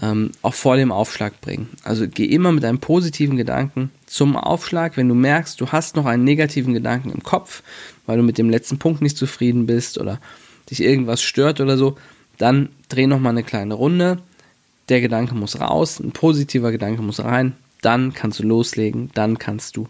ähm, 0.00 0.30
auch 0.42 0.54
vor 0.54 0.76
dem 0.76 0.92
Aufschlag 0.92 1.40
bringen. 1.40 1.68
Also 1.82 2.06
geh 2.08 2.24
immer 2.24 2.52
mit 2.52 2.64
einem 2.64 2.78
positiven 2.78 3.36
Gedanken 3.36 3.90
zum 4.06 4.36
Aufschlag, 4.36 4.96
wenn 4.96 5.08
du 5.08 5.14
merkst, 5.14 5.60
du 5.60 5.68
hast 5.68 5.96
noch 5.96 6.06
einen 6.06 6.24
negativen 6.24 6.74
Gedanken 6.74 7.10
im 7.10 7.22
Kopf, 7.22 7.62
weil 8.06 8.16
du 8.16 8.22
mit 8.22 8.38
dem 8.38 8.50
letzten 8.50 8.78
Punkt 8.78 9.02
nicht 9.02 9.16
zufrieden 9.16 9.66
bist 9.66 9.98
oder 9.98 10.20
dich 10.70 10.82
irgendwas 10.82 11.22
stört 11.22 11.60
oder 11.60 11.76
so, 11.76 11.96
dann 12.36 12.68
dreh 12.88 13.06
nochmal 13.06 13.32
eine 13.32 13.42
kleine 13.42 13.74
Runde. 13.74 14.18
Der 14.88 15.00
Gedanke 15.00 15.34
muss 15.34 15.60
raus, 15.60 15.98
ein 15.98 16.12
positiver 16.12 16.70
Gedanke 16.70 17.02
muss 17.02 17.20
rein. 17.20 17.56
Dann 17.82 18.12
kannst 18.12 18.38
du 18.38 18.44
loslegen, 18.44 19.10
dann 19.14 19.38
kannst 19.38 19.76
du 19.76 19.88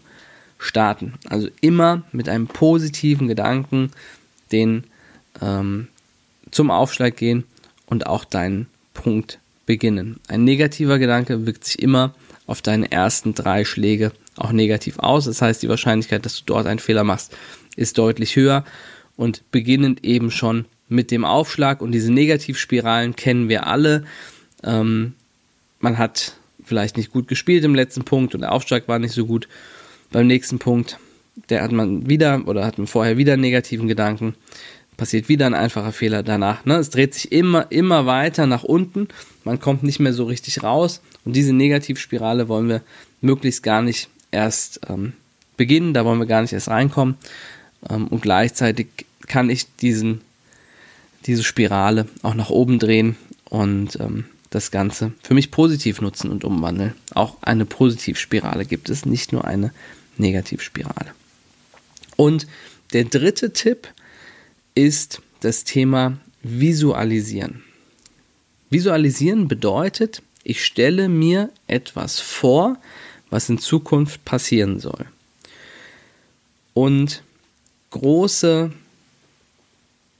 starten. 0.59 1.13
Also 1.27 1.47
immer 1.61 2.03
mit 2.11 2.29
einem 2.29 2.47
positiven 2.47 3.27
Gedanken 3.27 3.91
den 4.51 4.83
ähm, 5.41 5.87
zum 6.51 6.69
Aufschlag 6.69 7.15
gehen 7.15 7.45
und 7.85 8.05
auch 8.05 8.25
deinen 8.25 8.67
Punkt 8.93 9.39
beginnen. 9.65 10.19
Ein 10.27 10.43
negativer 10.43 10.99
Gedanke 10.99 11.45
wirkt 11.45 11.63
sich 11.65 11.79
immer 11.79 12.13
auf 12.45 12.61
deine 12.61 12.91
ersten 12.91 13.33
drei 13.33 13.65
Schläge 13.65 14.11
auch 14.35 14.51
negativ 14.51 14.99
aus. 14.99 15.25
Das 15.25 15.41
heißt, 15.41 15.61
die 15.63 15.69
Wahrscheinlichkeit, 15.69 16.25
dass 16.25 16.37
du 16.39 16.43
dort 16.45 16.65
einen 16.65 16.79
Fehler 16.79 17.03
machst, 17.03 17.35
ist 17.75 17.97
deutlich 17.97 18.35
höher 18.35 18.65
und 19.15 19.43
beginnend 19.51 20.03
eben 20.03 20.31
schon 20.31 20.65
mit 20.87 21.11
dem 21.11 21.23
Aufschlag 21.23 21.81
und 21.81 21.91
diese 21.91 22.11
Negativspiralen 22.11 23.15
kennen 23.15 23.47
wir 23.47 23.67
alle. 23.67 24.03
Ähm, 24.63 25.13
man 25.79 25.97
hat 25.97 26.33
vielleicht 26.63 26.97
nicht 26.97 27.11
gut 27.11 27.27
gespielt 27.27 27.63
im 27.63 27.75
letzten 27.75 28.03
Punkt 28.03 28.33
und 28.33 28.41
der 28.41 28.51
Aufschlag 28.51 28.87
war 28.87 28.99
nicht 28.99 29.13
so 29.13 29.25
gut. 29.25 29.47
Beim 30.11 30.27
nächsten 30.27 30.59
Punkt, 30.59 30.97
der 31.49 31.61
hat 31.61 31.71
man 31.71 32.09
wieder 32.09 32.47
oder 32.47 32.65
hat 32.65 32.77
man 32.77 32.87
vorher 32.87 33.17
wieder 33.17 33.33
einen 33.33 33.41
negativen 33.41 33.87
Gedanken, 33.87 34.35
passiert 34.97 35.29
wieder 35.29 35.45
ein 35.45 35.53
einfacher 35.53 35.91
Fehler 35.91 36.23
danach. 36.23 36.65
Ne? 36.65 36.75
Es 36.75 36.89
dreht 36.89 37.13
sich 37.13 37.31
immer, 37.31 37.71
immer 37.71 38.05
weiter 38.05 38.47
nach 38.47 38.63
unten. 38.63 39.07
Man 39.43 39.59
kommt 39.59 39.83
nicht 39.83 39.99
mehr 39.99 40.13
so 40.13 40.25
richtig 40.25 40.63
raus 40.63 41.01
und 41.25 41.35
diese 41.35 41.53
Negativspirale 41.53 42.47
wollen 42.47 42.67
wir 42.67 42.81
möglichst 43.21 43.63
gar 43.63 43.81
nicht 43.81 44.09
erst 44.31 44.81
ähm, 44.89 45.13
beginnen, 45.57 45.93
da 45.93 46.05
wollen 46.05 46.19
wir 46.19 46.25
gar 46.25 46.41
nicht 46.41 46.53
erst 46.53 46.69
reinkommen, 46.69 47.15
ähm, 47.89 48.07
und 48.07 48.21
gleichzeitig 48.21 48.87
kann 49.27 49.49
ich 49.49 49.73
diesen, 49.75 50.21
diese 51.25 51.43
Spirale 51.43 52.07
auch 52.23 52.33
nach 52.33 52.49
oben 52.49 52.79
drehen 52.79 53.15
und 53.49 53.99
ähm, 53.99 54.25
das 54.49 54.71
Ganze 54.71 55.11
für 55.21 55.35
mich 55.35 55.51
positiv 55.51 56.01
nutzen 56.01 56.31
und 56.31 56.43
umwandeln. 56.43 56.93
Auch 57.13 57.37
eine 57.41 57.65
Positivspirale 57.65 58.65
gibt 58.65 58.89
es, 58.89 59.05
nicht 59.05 59.31
nur 59.31 59.45
eine 59.45 59.71
Negativspirale. 60.19 61.13
Und 62.15 62.47
der 62.93 63.05
dritte 63.05 63.53
Tipp 63.53 63.87
ist 64.75 65.21
das 65.39 65.63
Thema 65.63 66.17
Visualisieren. 66.41 67.63
Visualisieren 68.69 69.47
bedeutet, 69.47 70.21
ich 70.43 70.63
stelle 70.63 71.09
mir 71.09 71.51
etwas 71.67 72.19
vor, 72.19 72.77
was 73.29 73.49
in 73.49 73.57
Zukunft 73.57 74.23
passieren 74.25 74.79
soll. 74.79 75.05
Und 76.73 77.23
große 77.91 78.71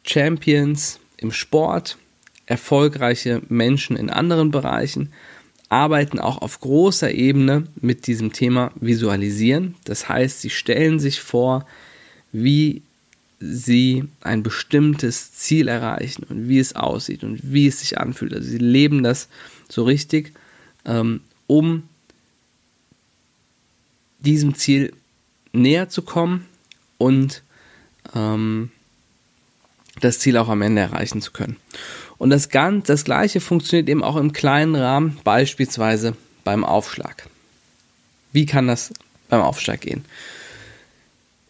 Champions 0.04 1.00
im 1.18 1.32
Sport, 1.32 1.98
erfolgreiche 2.46 3.42
Menschen 3.50 3.96
in 3.96 4.10
anderen 4.10 4.52
Bereichen 4.52 5.14
arbeiten 5.70 6.20
auch 6.20 6.40
auf 6.40 6.60
großer 6.60 7.12
Ebene 7.12 7.66
mit 7.80 8.08
diesem 8.08 8.34
Thema 8.34 8.72
Visualisieren. 8.80 9.76
Das 9.86 10.10
heißt, 10.10 10.42
sie 10.42 10.50
stellen 10.50 11.00
sich 11.00 11.22
vor, 11.22 11.66
wie 12.32 12.82
sie 13.40 14.04
ein 14.22 14.44
bestimmtes 14.44 15.34
Ziel 15.34 15.68
erreichen 15.68 16.24
und 16.24 16.50
wie 16.50 16.60
es 16.60 16.76
aussieht 16.76 17.24
und 17.24 17.40
wie 17.54 17.68
es 17.68 17.80
sich 17.80 17.98
anfühlt. 17.98 18.34
Also 18.34 18.50
sie 18.50 18.58
leben 18.58 19.04
das 19.04 19.30
so 19.70 19.84
richtig, 19.84 20.34
ähm, 20.86 21.22
um 21.48 21.84
diesem 24.20 24.56
Ziel 24.56 24.92
näher 25.54 25.90
zu 25.90 26.02
kommen 26.02 26.46
und 26.98 27.44
ähm, 28.14 28.72
das 30.02 30.20
Ziel 30.20 30.38
auch 30.38 30.50
am 30.50 30.62
Ende 30.62 30.82
erreichen 30.82 31.22
zu 31.22 31.32
können. 31.32 31.58
Und 32.20 32.30
das, 32.30 32.50
ganz, 32.50 32.86
das 32.86 33.06
gleiche 33.06 33.40
funktioniert 33.40 33.90
eben 33.90 34.04
auch 34.04 34.18
im 34.18 34.34
kleinen 34.34 34.76
Rahmen, 34.76 35.18
beispielsweise 35.24 36.16
beim 36.44 36.64
Aufschlag. 36.64 37.28
Wie 38.32 38.46
kann 38.46 38.68
das 38.68 38.94
beim 39.30 39.42
Aufschlag 39.42 39.82
gehen? 39.82 40.06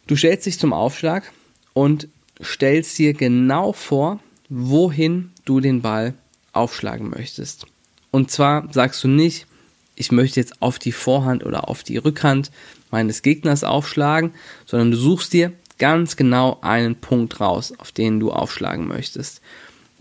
Du 0.08 0.16
stellst 0.16 0.46
dich 0.46 0.60
zum 0.60 0.72
Aufschlag 0.72 1.32
und 1.74 2.08
stellst 2.42 2.98
dir 2.98 3.14
genau 3.14 3.74
vor, 3.74 4.20
wohin 4.48 5.32
du 5.44 5.60
den 5.60 5.82
Ball 5.82 6.14
aufschlagen 6.54 7.10
möchtest. 7.10 7.66
Und 8.12 8.32
zwar 8.32 8.72
sagst 8.72 9.04
du 9.04 9.08
nicht, 9.08 9.48
ich 9.96 10.12
möchte 10.12 10.40
jetzt 10.40 10.62
auf 10.62 10.80
die 10.80 10.92
Vorhand 10.92 11.46
oder 11.46 11.68
auf 11.68 11.84
die 11.84 11.98
Rückhand 11.98 12.52
meines 12.92 13.22
Gegners 13.22 13.64
aufschlagen, 13.64 14.32
sondern 14.66 14.92
du 14.92 14.98
suchst 14.98 15.34
dir 15.34 15.52
ganz 15.78 16.16
genau 16.16 16.60
einen 16.62 16.96
Punkt 16.96 17.40
raus, 17.40 17.74
auf 17.78 17.92
den 17.92 18.20
du 18.20 18.32
aufschlagen 18.32 18.88
möchtest. 18.88 19.42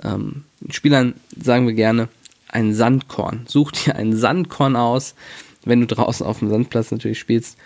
Ähm, 0.03 0.45
Spielern 0.71 1.15
sagen 1.41 1.67
wir 1.67 1.75
gerne 1.75 2.09
ein 2.49 2.75
Sandkorn. 2.75 3.45
Such 3.47 3.73
dir 3.73 3.97
ein 3.97 4.17
Sandkorn 4.17 4.77
aus, 4.77 5.15
wenn 5.65 5.81
du 5.81 5.87
draußen 5.87 6.25
auf 6.27 6.39
dem 6.39 6.51
Sandplatz 6.51 6.91
natürlich 6.91 7.19
spielst, 7.19 7.57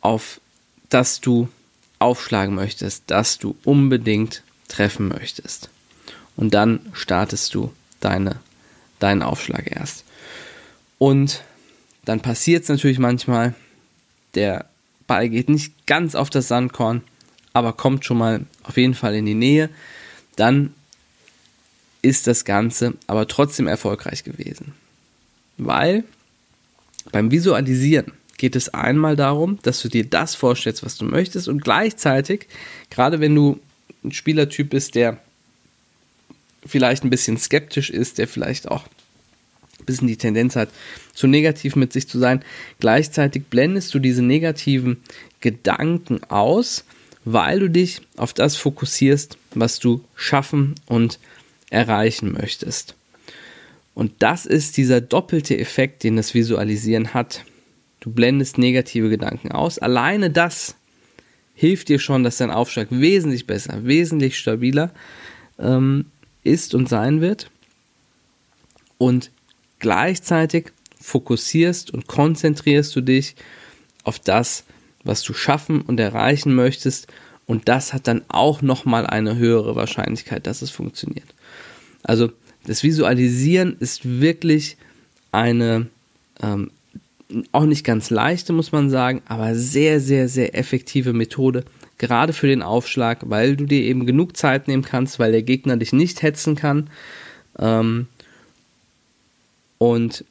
auf 0.00 0.40
das 0.88 1.20
du 1.20 1.48
aufschlagen 1.98 2.54
möchtest, 2.54 3.04
das 3.06 3.38
du 3.38 3.56
unbedingt 3.64 4.42
treffen 4.68 5.08
möchtest. 5.08 5.70
Und 6.36 6.54
dann 6.54 6.80
startest 6.92 7.54
du 7.54 7.72
deine, 8.00 8.36
deinen 8.98 9.22
Aufschlag 9.22 9.70
erst. 9.70 10.04
Und 10.98 11.42
dann 12.04 12.20
passiert 12.20 12.64
es 12.64 12.68
natürlich 12.68 12.98
manchmal, 12.98 13.54
der 14.34 14.66
Ball 15.06 15.28
geht 15.28 15.48
nicht 15.48 15.86
ganz 15.86 16.14
auf 16.14 16.30
das 16.30 16.48
Sandkorn, 16.48 17.02
aber 17.52 17.72
kommt 17.72 18.04
schon 18.04 18.18
mal 18.18 18.46
auf 18.62 18.76
jeden 18.76 18.94
Fall 18.94 19.14
in 19.14 19.26
die 19.26 19.34
Nähe. 19.34 19.68
Dann 20.36 20.74
ist 22.02 22.26
das 22.26 22.44
Ganze 22.44 22.94
aber 23.06 23.28
trotzdem 23.28 23.68
erfolgreich 23.68 24.24
gewesen. 24.24 24.74
Weil 25.56 26.04
beim 27.10 27.30
Visualisieren 27.30 28.12
geht 28.36 28.56
es 28.56 28.68
einmal 28.70 29.16
darum, 29.16 29.58
dass 29.62 29.80
du 29.82 29.88
dir 29.88 30.04
das 30.04 30.34
vorstellst, 30.34 30.84
was 30.84 30.96
du 30.96 31.04
möchtest 31.04 31.48
und 31.48 31.62
gleichzeitig, 31.62 32.48
gerade 32.90 33.20
wenn 33.20 33.34
du 33.34 33.60
ein 34.04 34.12
Spielertyp 34.12 34.70
bist, 34.70 34.96
der 34.96 35.18
vielleicht 36.66 37.04
ein 37.04 37.10
bisschen 37.10 37.38
skeptisch 37.38 37.90
ist, 37.90 38.18
der 38.18 38.26
vielleicht 38.26 38.68
auch 38.68 38.86
ein 39.78 39.86
bisschen 39.86 40.08
die 40.08 40.16
Tendenz 40.16 40.56
hat, 40.56 40.70
zu 41.12 41.26
negativ 41.26 41.76
mit 41.76 41.92
sich 41.92 42.08
zu 42.08 42.18
sein, 42.18 42.44
gleichzeitig 42.80 43.44
blendest 43.46 43.94
du 43.94 43.98
diese 43.98 44.22
negativen 44.22 45.02
Gedanken 45.40 46.22
aus, 46.24 46.84
weil 47.24 47.60
du 47.60 47.70
dich 47.70 48.00
auf 48.16 48.32
das 48.32 48.56
fokussierst, 48.56 49.38
was 49.54 49.78
du 49.78 50.02
schaffen 50.16 50.74
und 50.86 51.18
erreichen 51.72 52.32
möchtest. 52.32 52.94
Und 53.94 54.12
das 54.20 54.46
ist 54.46 54.76
dieser 54.76 55.00
doppelte 55.00 55.58
Effekt, 55.58 56.02
den 56.04 56.16
das 56.16 56.34
Visualisieren 56.34 57.14
hat. 57.14 57.44
Du 58.00 58.10
blendest 58.10 58.58
negative 58.58 59.08
Gedanken 59.08 59.52
aus. 59.52 59.78
Alleine 59.78 60.30
das 60.30 60.76
hilft 61.54 61.88
dir 61.88 61.98
schon, 61.98 62.24
dass 62.24 62.38
dein 62.38 62.50
Aufschlag 62.50 62.88
wesentlich 62.90 63.46
besser, 63.46 63.84
wesentlich 63.84 64.38
stabiler 64.38 64.90
ähm, 65.58 66.06
ist 66.42 66.74
und 66.74 66.88
sein 66.88 67.20
wird. 67.20 67.50
Und 68.98 69.30
gleichzeitig 69.78 70.72
fokussierst 71.00 71.92
und 71.92 72.06
konzentrierst 72.06 72.94
du 72.96 73.00
dich 73.00 73.34
auf 74.04 74.18
das, 74.18 74.64
was 75.04 75.22
du 75.22 75.34
schaffen 75.34 75.82
und 75.82 76.00
erreichen 76.00 76.54
möchtest. 76.54 77.08
Und 77.46 77.68
das 77.68 77.92
hat 77.92 78.06
dann 78.06 78.22
auch 78.28 78.62
nochmal 78.62 79.06
eine 79.06 79.36
höhere 79.36 79.74
Wahrscheinlichkeit, 79.74 80.46
dass 80.46 80.62
es 80.62 80.70
funktioniert. 80.70 81.34
Also 82.02 82.30
das 82.66 82.82
Visualisieren 82.82 83.76
ist 83.80 84.20
wirklich 84.20 84.76
eine 85.32 85.86
ähm, 86.42 86.70
auch 87.52 87.64
nicht 87.64 87.84
ganz 87.84 88.10
leichte, 88.10 88.52
muss 88.52 88.72
man 88.72 88.90
sagen, 88.90 89.22
aber 89.26 89.54
sehr, 89.54 90.00
sehr, 90.00 90.28
sehr 90.28 90.54
effektive 90.54 91.12
Methode, 91.12 91.64
gerade 91.98 92.32
für 92.32 92.46
den 92.46 92.62
Aufschlag, 92.62 93.20
weil 93.30 93.56
du 93.56 93.64
dir 93.64 93.82
eben 93.82 94.06
genug 94.06 94.36
Zeit 94.36 94.68
nehmen 94.68 94.82
kannst, 94.82 95.18
weil 95.18 95.32
der 95.32 95.42
Gegner 95.42 95.76
dich 95.76 95.92
nicht 95.92 96.22
hetzen 96.22 96.56
kann 96.56 96.90
ähm, 97.58 98.06
und 99.78 100.24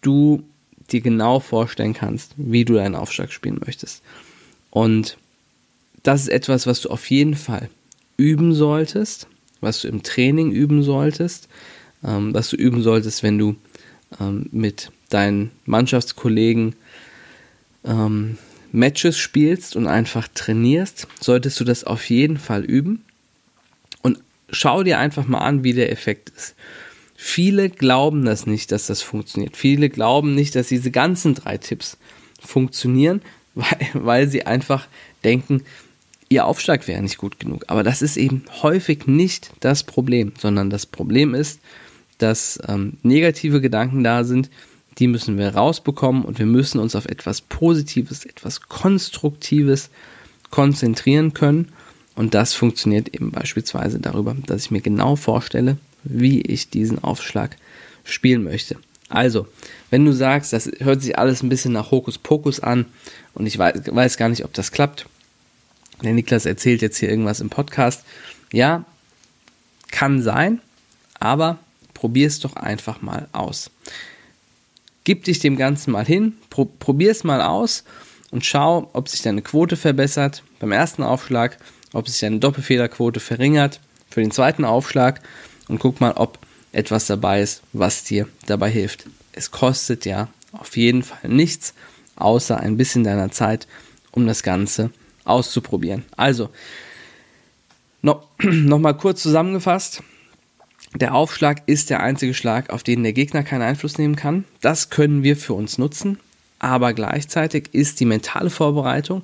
du 0.00 0.42
dir 0.90 1.00
genau 1.00 1.40
vorstellen 1.40 1.94
kannst, 1.94 2.34
wie 2.36 2.64
du 2.64 2.74
deinen 2.74 2.94
Aufschlag 2.94 3.32
spielen 3.32 3.60
möchtest. 3.64 4.02
Und 4.70 5.16
das 6.02 6.22
ist 6.22 6.28
etwas, 6.28 6.66
was 6.66 6.80
du 6.80 6.90
auf 6.90 7.08
jeden 7.10 7.34
Fall 7.34 7.68
üben 8.16 8.54
solltest, 8.54 9.26
was 9.62 9.80
du 9.80 9.88
im 9.88 10.02
Training 10.02 10.50
üben 10.50 10.82
solltest, 10.82 11.48
ähm, 12.04 12.34
was 12.34 12.50
du 12.50 12.56
üben 12.56 12.82
solltest, 12.82 13.22
wenn 13.22 13.38
du 13.38 13.56
ähm, 14.20 14.46
mit 14.52 14.90
deinen 15.08 15.50
Mannschaftskollegen 15.64 16.74
ähm, 17.84 18.38
Matches 18.72 19.18
spielst 19.18 19.76
und 19.76 19.86
einfach 19.86 20.28
trainierst, 20.28 21.06
solltest 21.20 21.60
du 21.60 21.64
das 21.64 21.84
auf 21.84 22.08
jeden 22.08 22.38
Fall 22.38 22.64
üben. 22.64 23.04
Und 24.02 24.18
schau 24.50 24.82
dir 24.82 24.98
einfach 24.98 25.26
mal 25.26 25.38
an, 25.40 25.62
wie 25.62 25.74
der 25.74 25.92
Effekt 25.92 26.30
ist. 26.30 26.54
Viele 27.14 27.70
glauben 27.70 28.24
das 28.24 28.46
nicht, 28.46 28.72
dass 28.72 28.86
das 28.86 29.02
funktioniert. 29.02 29.56
Viele 29.56 29.90
glauben 29.90 30.34
nicht, 30.34 30.56
dass 30.56 30.68
diese 30.68 30.90
ganzen 30.90 31.34
drei 31.34 31.58
Tipps 31.58 31.98
funktionieren, 32.40 33.22
weil, 33.54 33.78
weil 33.92 34.28
sie 34.28 34.46
einfach 34.46 34.88
denken, 35.22 35.62
ihr 36.32 36.46
Aufschlag 36.46 36.88
wäre 36.88 37.02
nicht 37.02 37.18
gut 37.18 37.38
genug. 37.38 37.64
Aber 37.68 37.82
das 37.82 38.02
ist 38.02 38.16
eben 38.16 38.44
häufig 38.62 39.06
nicht 39.06 39.52
das 39.60 39.82
Problem, 39.82 40.32
sondern 40.38 40.70
das 40.70 40.86
Problem 40.86 41.34
ist, 41.34 41.60
dass 42.18 42.58
ähm, 42.66 42.98
negative 43.02 43.60
Gedanken 43.60 44.02
da 44.04 44.24
sind, 44.24 44.50
die 44.98 45.06
müssen 45.06 45.38
wir 45.38 45.54
rausbekommen 45.54 46.24
und 46.24 46.38
wir 46.38 46.46
müssen 46.46 46.78
uns 46.78 46.94
auf 46.94 47.06
etwas 47.06 47.40
Positives, 47.40 48.24
etwas 48.24 48.62
Konstruktives 48.62 49.90
konzentrieren 50.50 51.32
können. 51.32 51.72
Und 52.14 52.34
das 52.34 52.52
funktioniert 52.54 53.14
eben 53.14 53.30
beispielsweise 53.30 53.98
darüber, 53.98 54.36
dass 54.46 54.66
ich 54.66 54.70
mir 54.70 54.82
genau 54.82 55.16
vorstelle, 55.16 55.78
wie 56.04 56.42
ich 56.42 56.68
diesen 56.68 57.02
Aufschlag 57.02 57.56
spielen 58.04 58.44
möchte. 58.44 58.76
Also, 59.08 59.46
wenn 59.90 60.04
du 60.04 60.12
sagst, 60.12 60.52
das 60.52 60.70
hört 60.78 61.02
sich 61.02 61.18
alles 61.18 61.42
ein 61.42 61.48
bisschen 61.48 61.72
nach 61.72 61.90
Hokuspokus 61.90 62.60
an 62.60 62.86
und 63.34 63.46
ich 63.46 63.58
weiß, 63.58 63.82
weiß 63.90 64.16
gar 64.16 64.28
nicht, 64.28 64.44
ob 64.44 64.52
das 64.52 64.72
klappt. 64.72 65.06
Der 66.02 66.12
Niklas 66.12 66.46
erzählt 66.46 66.82
jetzt 66.82 66.98
hier 66.98 67.08
irgendwas 67.08 67.40
im 67.40 67.50
Podcast. 67.50 68.04
Ja, 68.52 68.84
kann 69.90 70.22
sein, 70.22 70.60
aber 71.18 71.58
probier 71.94 72.26
es 72.26 72.40
doch 72.40 72.56
einfach 72.56 73.02
mal 73.02 73.28
aus. 73.32 73.70
Gib 75.04 75.24
dich 75.24 75.38
dem 75.38 75.56
Ganzen 75.56 75.92
mal 75.92 76.04
hin, 76.04 76.34
pro, 76.50 76.64
probier 76.64 77.10
es 77.10 77.24
mal 77.24 77.40
aus 77.40 77.84
und 78.30 78.44
schau, 78.44 78.90
ob 78.92 79.08
sich 79.08 79.22
deine 79.22 79.42
Quote 79.42 79.76
verbessert 79.76 80.42
beim 80.58 80.72
ersten 80.72 81.02
Aufschlag, 81.02 81.58
ob 81.92 82.08
sich 82.08 82.20
deine 82.20 82.38
Doppelfehlerquote 82.38 83.20
verringert 83.20 83.80
für 84.10 84.20
den 84.20 84.30
zweiten 84.30 84.64
Aufschlag 84.64 85.20
und 85.68 85.78
guck 85.78 86.00
mal, 86.00 86.12
ob 86.12 86.38
etwas 86.72 87.06
dabei 87.06 87.42
ist, 87.42 87.62
was 87.72 88.04
dir 88.04 88.28
dabei 88.46 88.70
hilft. 88.70 89.06
Es 89.32 89.50
kostet 89.50 90.04
ja 90.04 90.28
auf 90.52 90.76
jeden 90.76 91.02
Fall 91.02 91.28
nichts, 91.28 91.74
außer 92.16 92.58
ein 92.58 92.76
bisschen 92.76 93.04
deiner 93.04 93.30
Zeit, 93.30 93.66
um 94.10 94.26
das 94.26 94.42
Ganze 94.42 94.90
auszuprobieren. 95.24 96.04
Also, 96.16 96.50
noch, 98.02 98.28
noch 98.42 98.78
mal 98.78 98.94
kurz 98.94 99.22
zusammengefasst. 99.22 100.02
Der 100.94 101.14
Aufschlag 101.14 101.62
ist 101.66 101.88
der 101.88 102.00
einzige 102.02 102.34
Schlag, 102.34 102.70
auf 102.70 102.82
den 102.82 103.02
der 103.02 103.14
Gegner 103.14 103.42
keinen 103.42 103.62
Einfluss 103.62 103.96
nehmen 103.96 104.16
kann. 104.16 104.44
Das 104.60 104.90
können 104.90 105.22
wir 105.22 105.36
für 105.36 105.54
uns 105.54 105.78
nutzen, 105.78 106.18
aber 106.58 106.92
gleichzeitig 106.92 107.70
ist 107.72 108.00
die 108.00 108.04
mentale 108.04 108.50
Vorbereitung 108.50 109.22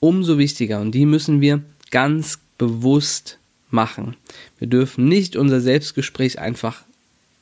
umso 0.00 0.38
wichtiger 0.38 0.80
und 0.80 0.92
die 0.92 1.06
müssen 1.06 1.40
wir 1.40 1.62
ganz 1.90 2.38
bewusst 2.56 3.38
machen. 3.70 4.16
Wir 4.58 4.68
dürfen 4.68 5.06
nicht 5.06 5.34
unser 5.34 5.60
Selbstgespräch 5.60 6.38
einfach 6.38 6.82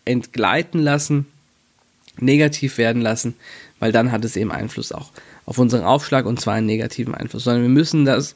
entgleiten 0.07 0.81
lassen, 0.81 1.27
negativ 2.19 2.79
werden 2.79 3.03
lassen, 3.03 3.35
weil 3.79 3.93
dann 3.93 4.11
hat 4.11 4.25
es 4.25 4.37
eben 4.37 4.53
Einfluss 4.53 4.93
auch 4.93 5.11
auf 5.47 5.59
unseren 5.59 5.85
Aufschlag 5.85 6.27
und 6.27 6.41
zwar 6.41 6.55
einen 6.55 6.67
negativen 6.67 7.15
Einfluss, 7.15 7.45
sondern 7.45 7.63
wir 7.63 7.71
müssen 7.71 8.05
das 8.05 8.35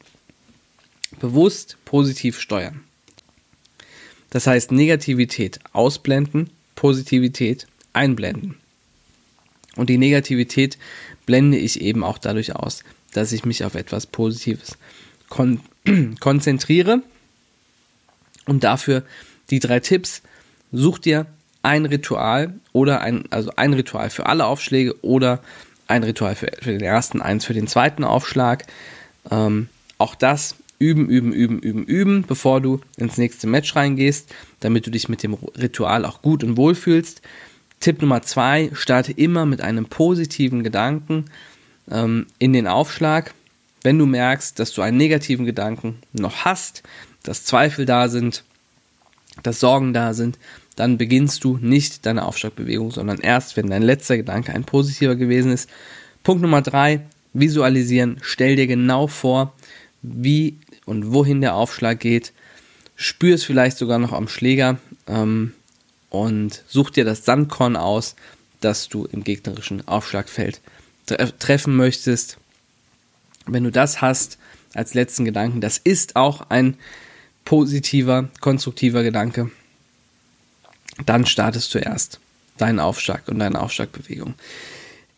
bewusst 1.19 1.77
positiv 1.85 2.41
steuern. 2.41 2.83
Das 4.31 4.47
heißt 4.47 4.71
Negativität 4.71 5.59
ausblenden, 5.73 6.51
Positivität 6.77 7.67
einblenden. 7.93 8.57
Und 9.77 9.91
die 9.91 9.99
Negativität 9.99 10.79
blende 11.27 11.59
ich 11.59 11.81
eben 11.81 12.05
auch 12.05 12.19
dadurch 12.19 12.55
aus, 12.55 12.85
dass 13.13 13.33
ich 13.33 13.45
mich 13.45 13.65
auf 13.65 13.75
etwas 13.75 14.07
Positives 14.07 14.79
kon 15.29 15.61
konzentriere. 16.21 17.03
Und 18.47 18.65
dafür 18.65 19.05
die 19.51 19.61
drei 19.61 19.81
Tipps. 19.81 20.23
Such 20.73 20.99
dir 20.99 21.27
ein 21.63 21.85
Ritual 21.85 22.55
oder 22.73 23.01
ein, 23.01 23.25
also 23.31 23.51
ein 23.57 23.75
Ritual 23.75 24.11
für 24.11 24.27
alle 24.27 24.47
Aufschläge 24.47 24.95
oder 25.03 25.43
ein 25.91 26.05
Ritual 26.05 26.35
für, 26.35 26.51
für 26.61 26.73
den 26.73 26.83
ersten, 26.83 27.21
eins 27.21 27.45
für 27.45 27.55
den 27.55 27.67
zweiten 27.67 28.05
Aufschlag. 28.05 28.65
Ähm, 29.31 29.69
auch 29.99 30.15
das 30.15 30.57
üben, 30.79 31.09
üben, 31.09 31.33
üben, 31.33 31.59
üben, 31.59 31.85
üben, 31.85 32.25
bevor 32.27 32.61
du 32.61 32.81
ins 32.97 33.19
nächste 33.19 33.47
Match 33.47 33.77
reingehst, 33.77 34.35
damit 34.61 34.87
du 34.87 34.91
dich 34.91 35.09
mit 35.09 35.23
dem 35.23 35.35
Ritual 35.35 36.05
auch 36.05 36.23
gut 36.23 36.43
und 36.43 36.57
wohl 36.57 36.75
fühlst. 36.75 37.21
Tipp 37.81 38.01
Nummer 38.01 38.23
zwei, 38.23 38.71
starte 38.73 39.13
immer 39.13 39.47
mit 39.47 39.61
einem 39.61 39.87
positiven 39.87 40.63
Gedanken 40.63 41.27
ähm, 41.91 42.27
in 42.39 42.53
den 42.53 42.67
Aufschlag. 42.67 43.35
Wenn 43.83 43.99
du 43.99 44.07
merkst, 44.07 44.59
dass 44.59 44.73
du 44.73 44.83
einen 44.83 44.97
negativen 44.97 45.47
Gedanken 45.47 45.99
noch 46.13 46.45
hast, 46.45 46.83
dass 47.23 47.45
Zweifel 47.45 47.87
da 47.87 48.09
sind, 48.09 48.45
dass 49.43 49.61
Sorgen 49.61 49.93
da 49.93 50.15
sind, 50.15 50.39
dann 50.81 50.97
beginnst 50.97 51.45
du 51.45 51.59
nicht 51.59 52.07
deine 52.07 52.25
Aufschlagbewegung, 52.25 52.91
sondern 52.91 53.19
erst, 53.19 53.55
wenn 53.59 53.69
dein 53.69 53.83
letzter 53.83 54.17
Gedanke 54.17 54.55
ein 54.55 54.65
positiver 54.65 55.15
gewesen 55.15 55.53
ist. 55.53 55.69
Punkt 56.23 56.41
Nummer 56.41 56.63
drei, 56.63 57.03
visualisieren. 57.35 58.17
Stell 58.23 58.57
dir 58.57 58.67
genau 58.67 59.07
vor, 59.07 59.53
wie 60.01 60.57
und 60.87 61.13
wohin 61.13 61.43
der 61.43 61.55
Aufschlag 61.55 62.01
geht. 62.01 62.33
Spür 62.97 63.35
es 63.35 63.45
vielleicht 63.45 63.77
sogar 63.77 63.99
noch 63.99 64.15
am 64.15 64.27
Schläger 64.27 64.79
ähm, 65.07 65.53
und 66.09 66.65
such 66.67 66.89
dir 66.89 67.05
das 67.05 67.27
Sandkorn 67.27 67.77
aus, 67.77 68.17
das 68.63 68.89
du 68.89 69.05
im 69.05 69.23
gegnerischen 69.23 69.87
Aufschlagfeld 69.87 70.63
tre 71.05 71.31
treffen 71.39 71.77
möchtest. 71.77 72.39
Wenn 73.45 73.65
du 73.65 73.71
das 73.71 74.01
hast 74.01 74.39
als 74.73 74.95
letzten 74.95 75.27
Gedanken, 75.27 75.61
das 75.61 75.77
ist 75.77 76.17
auch 76.17 76.49
ein 76.49 76.79
positiver, 77.45 78.31
konstruktiver 78.41 79.03
Gedanke, 79.03 79.51
dann 81.07 81.27
startest 81.27 81.75
du 81.75 81.79
erst 81.79 82.21
deinen 82.59 82.81
Aufschlag 82.81 83.29
und 83.29 83.39
deine 83.39 83.61
Aufschlagbewegung. 83.61 84.35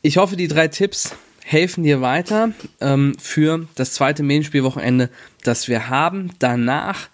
Ich 0.02 0.16
hoffe, 0.16 0.36
die 0.36 0.48
drei 0.48 0.68
Tipps 0.68 1.14
helfen 1.44 1.84
dir 1.84 2.00
weiter 2.00 2.52
ähm, 2.80 3.16
für 3.18 3.66
das 3.74 3.94
zweite 3.94 4.22
Medienspielwochenende, 4.22 5.10
das 5.42 5.68
wir 5.68 5.88
haben. 5.88 6.30
Danach 6.38 7.08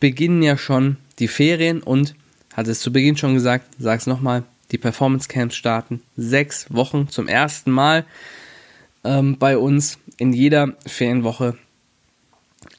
beginnen 0.00 0.42
ja 0.42 0.56
schon 0.56 0.96
die 1.18 1.28
Ferien 1.28 1.82
und, 1.82 2.14
hat 2.54 2.68
es 2.68 2.80
zu 2.80 2.92
Beginn 2.92 3.16
schon 3.16 3.34
gesagt, 3.34 3.66
sag 3.78 4.00
es 4.00 4.06
nochmal, 4.06 4.44
die 4.70 4.78
Performance 4.78 5.28
Camps 5.28 5.56
starten. 5.56 6.02
Sechs 6.16 6.66
Wochen 6.70 7.08
zum 7.08 7.28
ersten 7.28 7.70
Mal 7.70 8.04
ähm, 9.04 9.38
bei 9.38 9.58
uns 9.58 9.98
in 10.18 10.32
jeder 10.32 10.74
Ferienwoche 10.86 11.56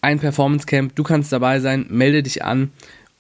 ein 0.02 0.20
Performance 0.20 0.66
Camp. 0.66 0.96
Du 0.96 1.04
kannst 1.04 1.32
dabei 1.32 1.60
sein, 1.60 1.86
melde 1.90 2.24
dich 2.24 2.44
an 2.44 2.72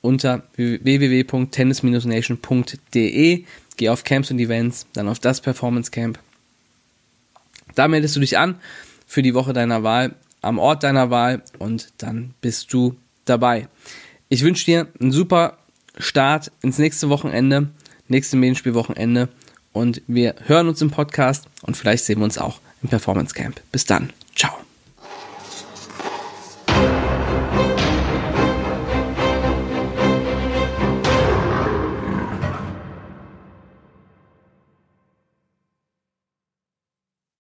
unter 0.05 0.43
www.tennis-nation.de. 0.55 3.43
Geh 3.77 3.89
auf 3.89 4.05
Camps 4.05 4.31
und 4.31 4.39
Events, 4.39 4.85
dann 4.93 5.09
auf 5.09 5.19
das 5.19 5.41
Performance 5.41 5.91
Camp. 5.91 6.17
Da 7.75 7.89
meldest 7.89 8.15
du 8.15 8.21
dich 8.21 8.37
an 8.37 8.55
für 9.05 9.21
die 9.21 9.33
Woche 9.33 9.51
deiner 9.53 9.83
Wahl, 9.83 10.15
am 10.41 10.59
Ort 10.59 10.83
deiner 10.83 11.09
Wahl 11.09 11.41
und 11.59 11.89
dann 11.97 12.33
bist 12.41 12.73
du 12.73 12.95
dabei. 13.25 13.67
Ich 14.29 14.43
wünsche 14.43 14.65
dir 14.65 14.87
einen 14.99 15.11
super 15.11 15.57
Start 15.97 16.51
ins 16.61 16.77
nächste 16.77 17.09
Wochenende, 17.09 17.69
nächste 18.07 18.37
Medienspielwochenende 18.37 19.29
und 19.73 20.01
wir 20.07 20.35
hören 20.45 20.67
uns 20.67 20.81
im 20.81 20.91
Podcast 20.91 21.45
und 21.61 21.75
vielleicht 21.75 22.05
sehen 22.05 22.19
wir 22.19 22.25
uns 22.25 22.37
auch 22.37 22.59
im 22.81 22.89
Performance 22.89 23.33
Camp. 23.33 23.59
Bis 23.71 23.85
dann. 23.85 24.11
Ciao. 24.35 24.64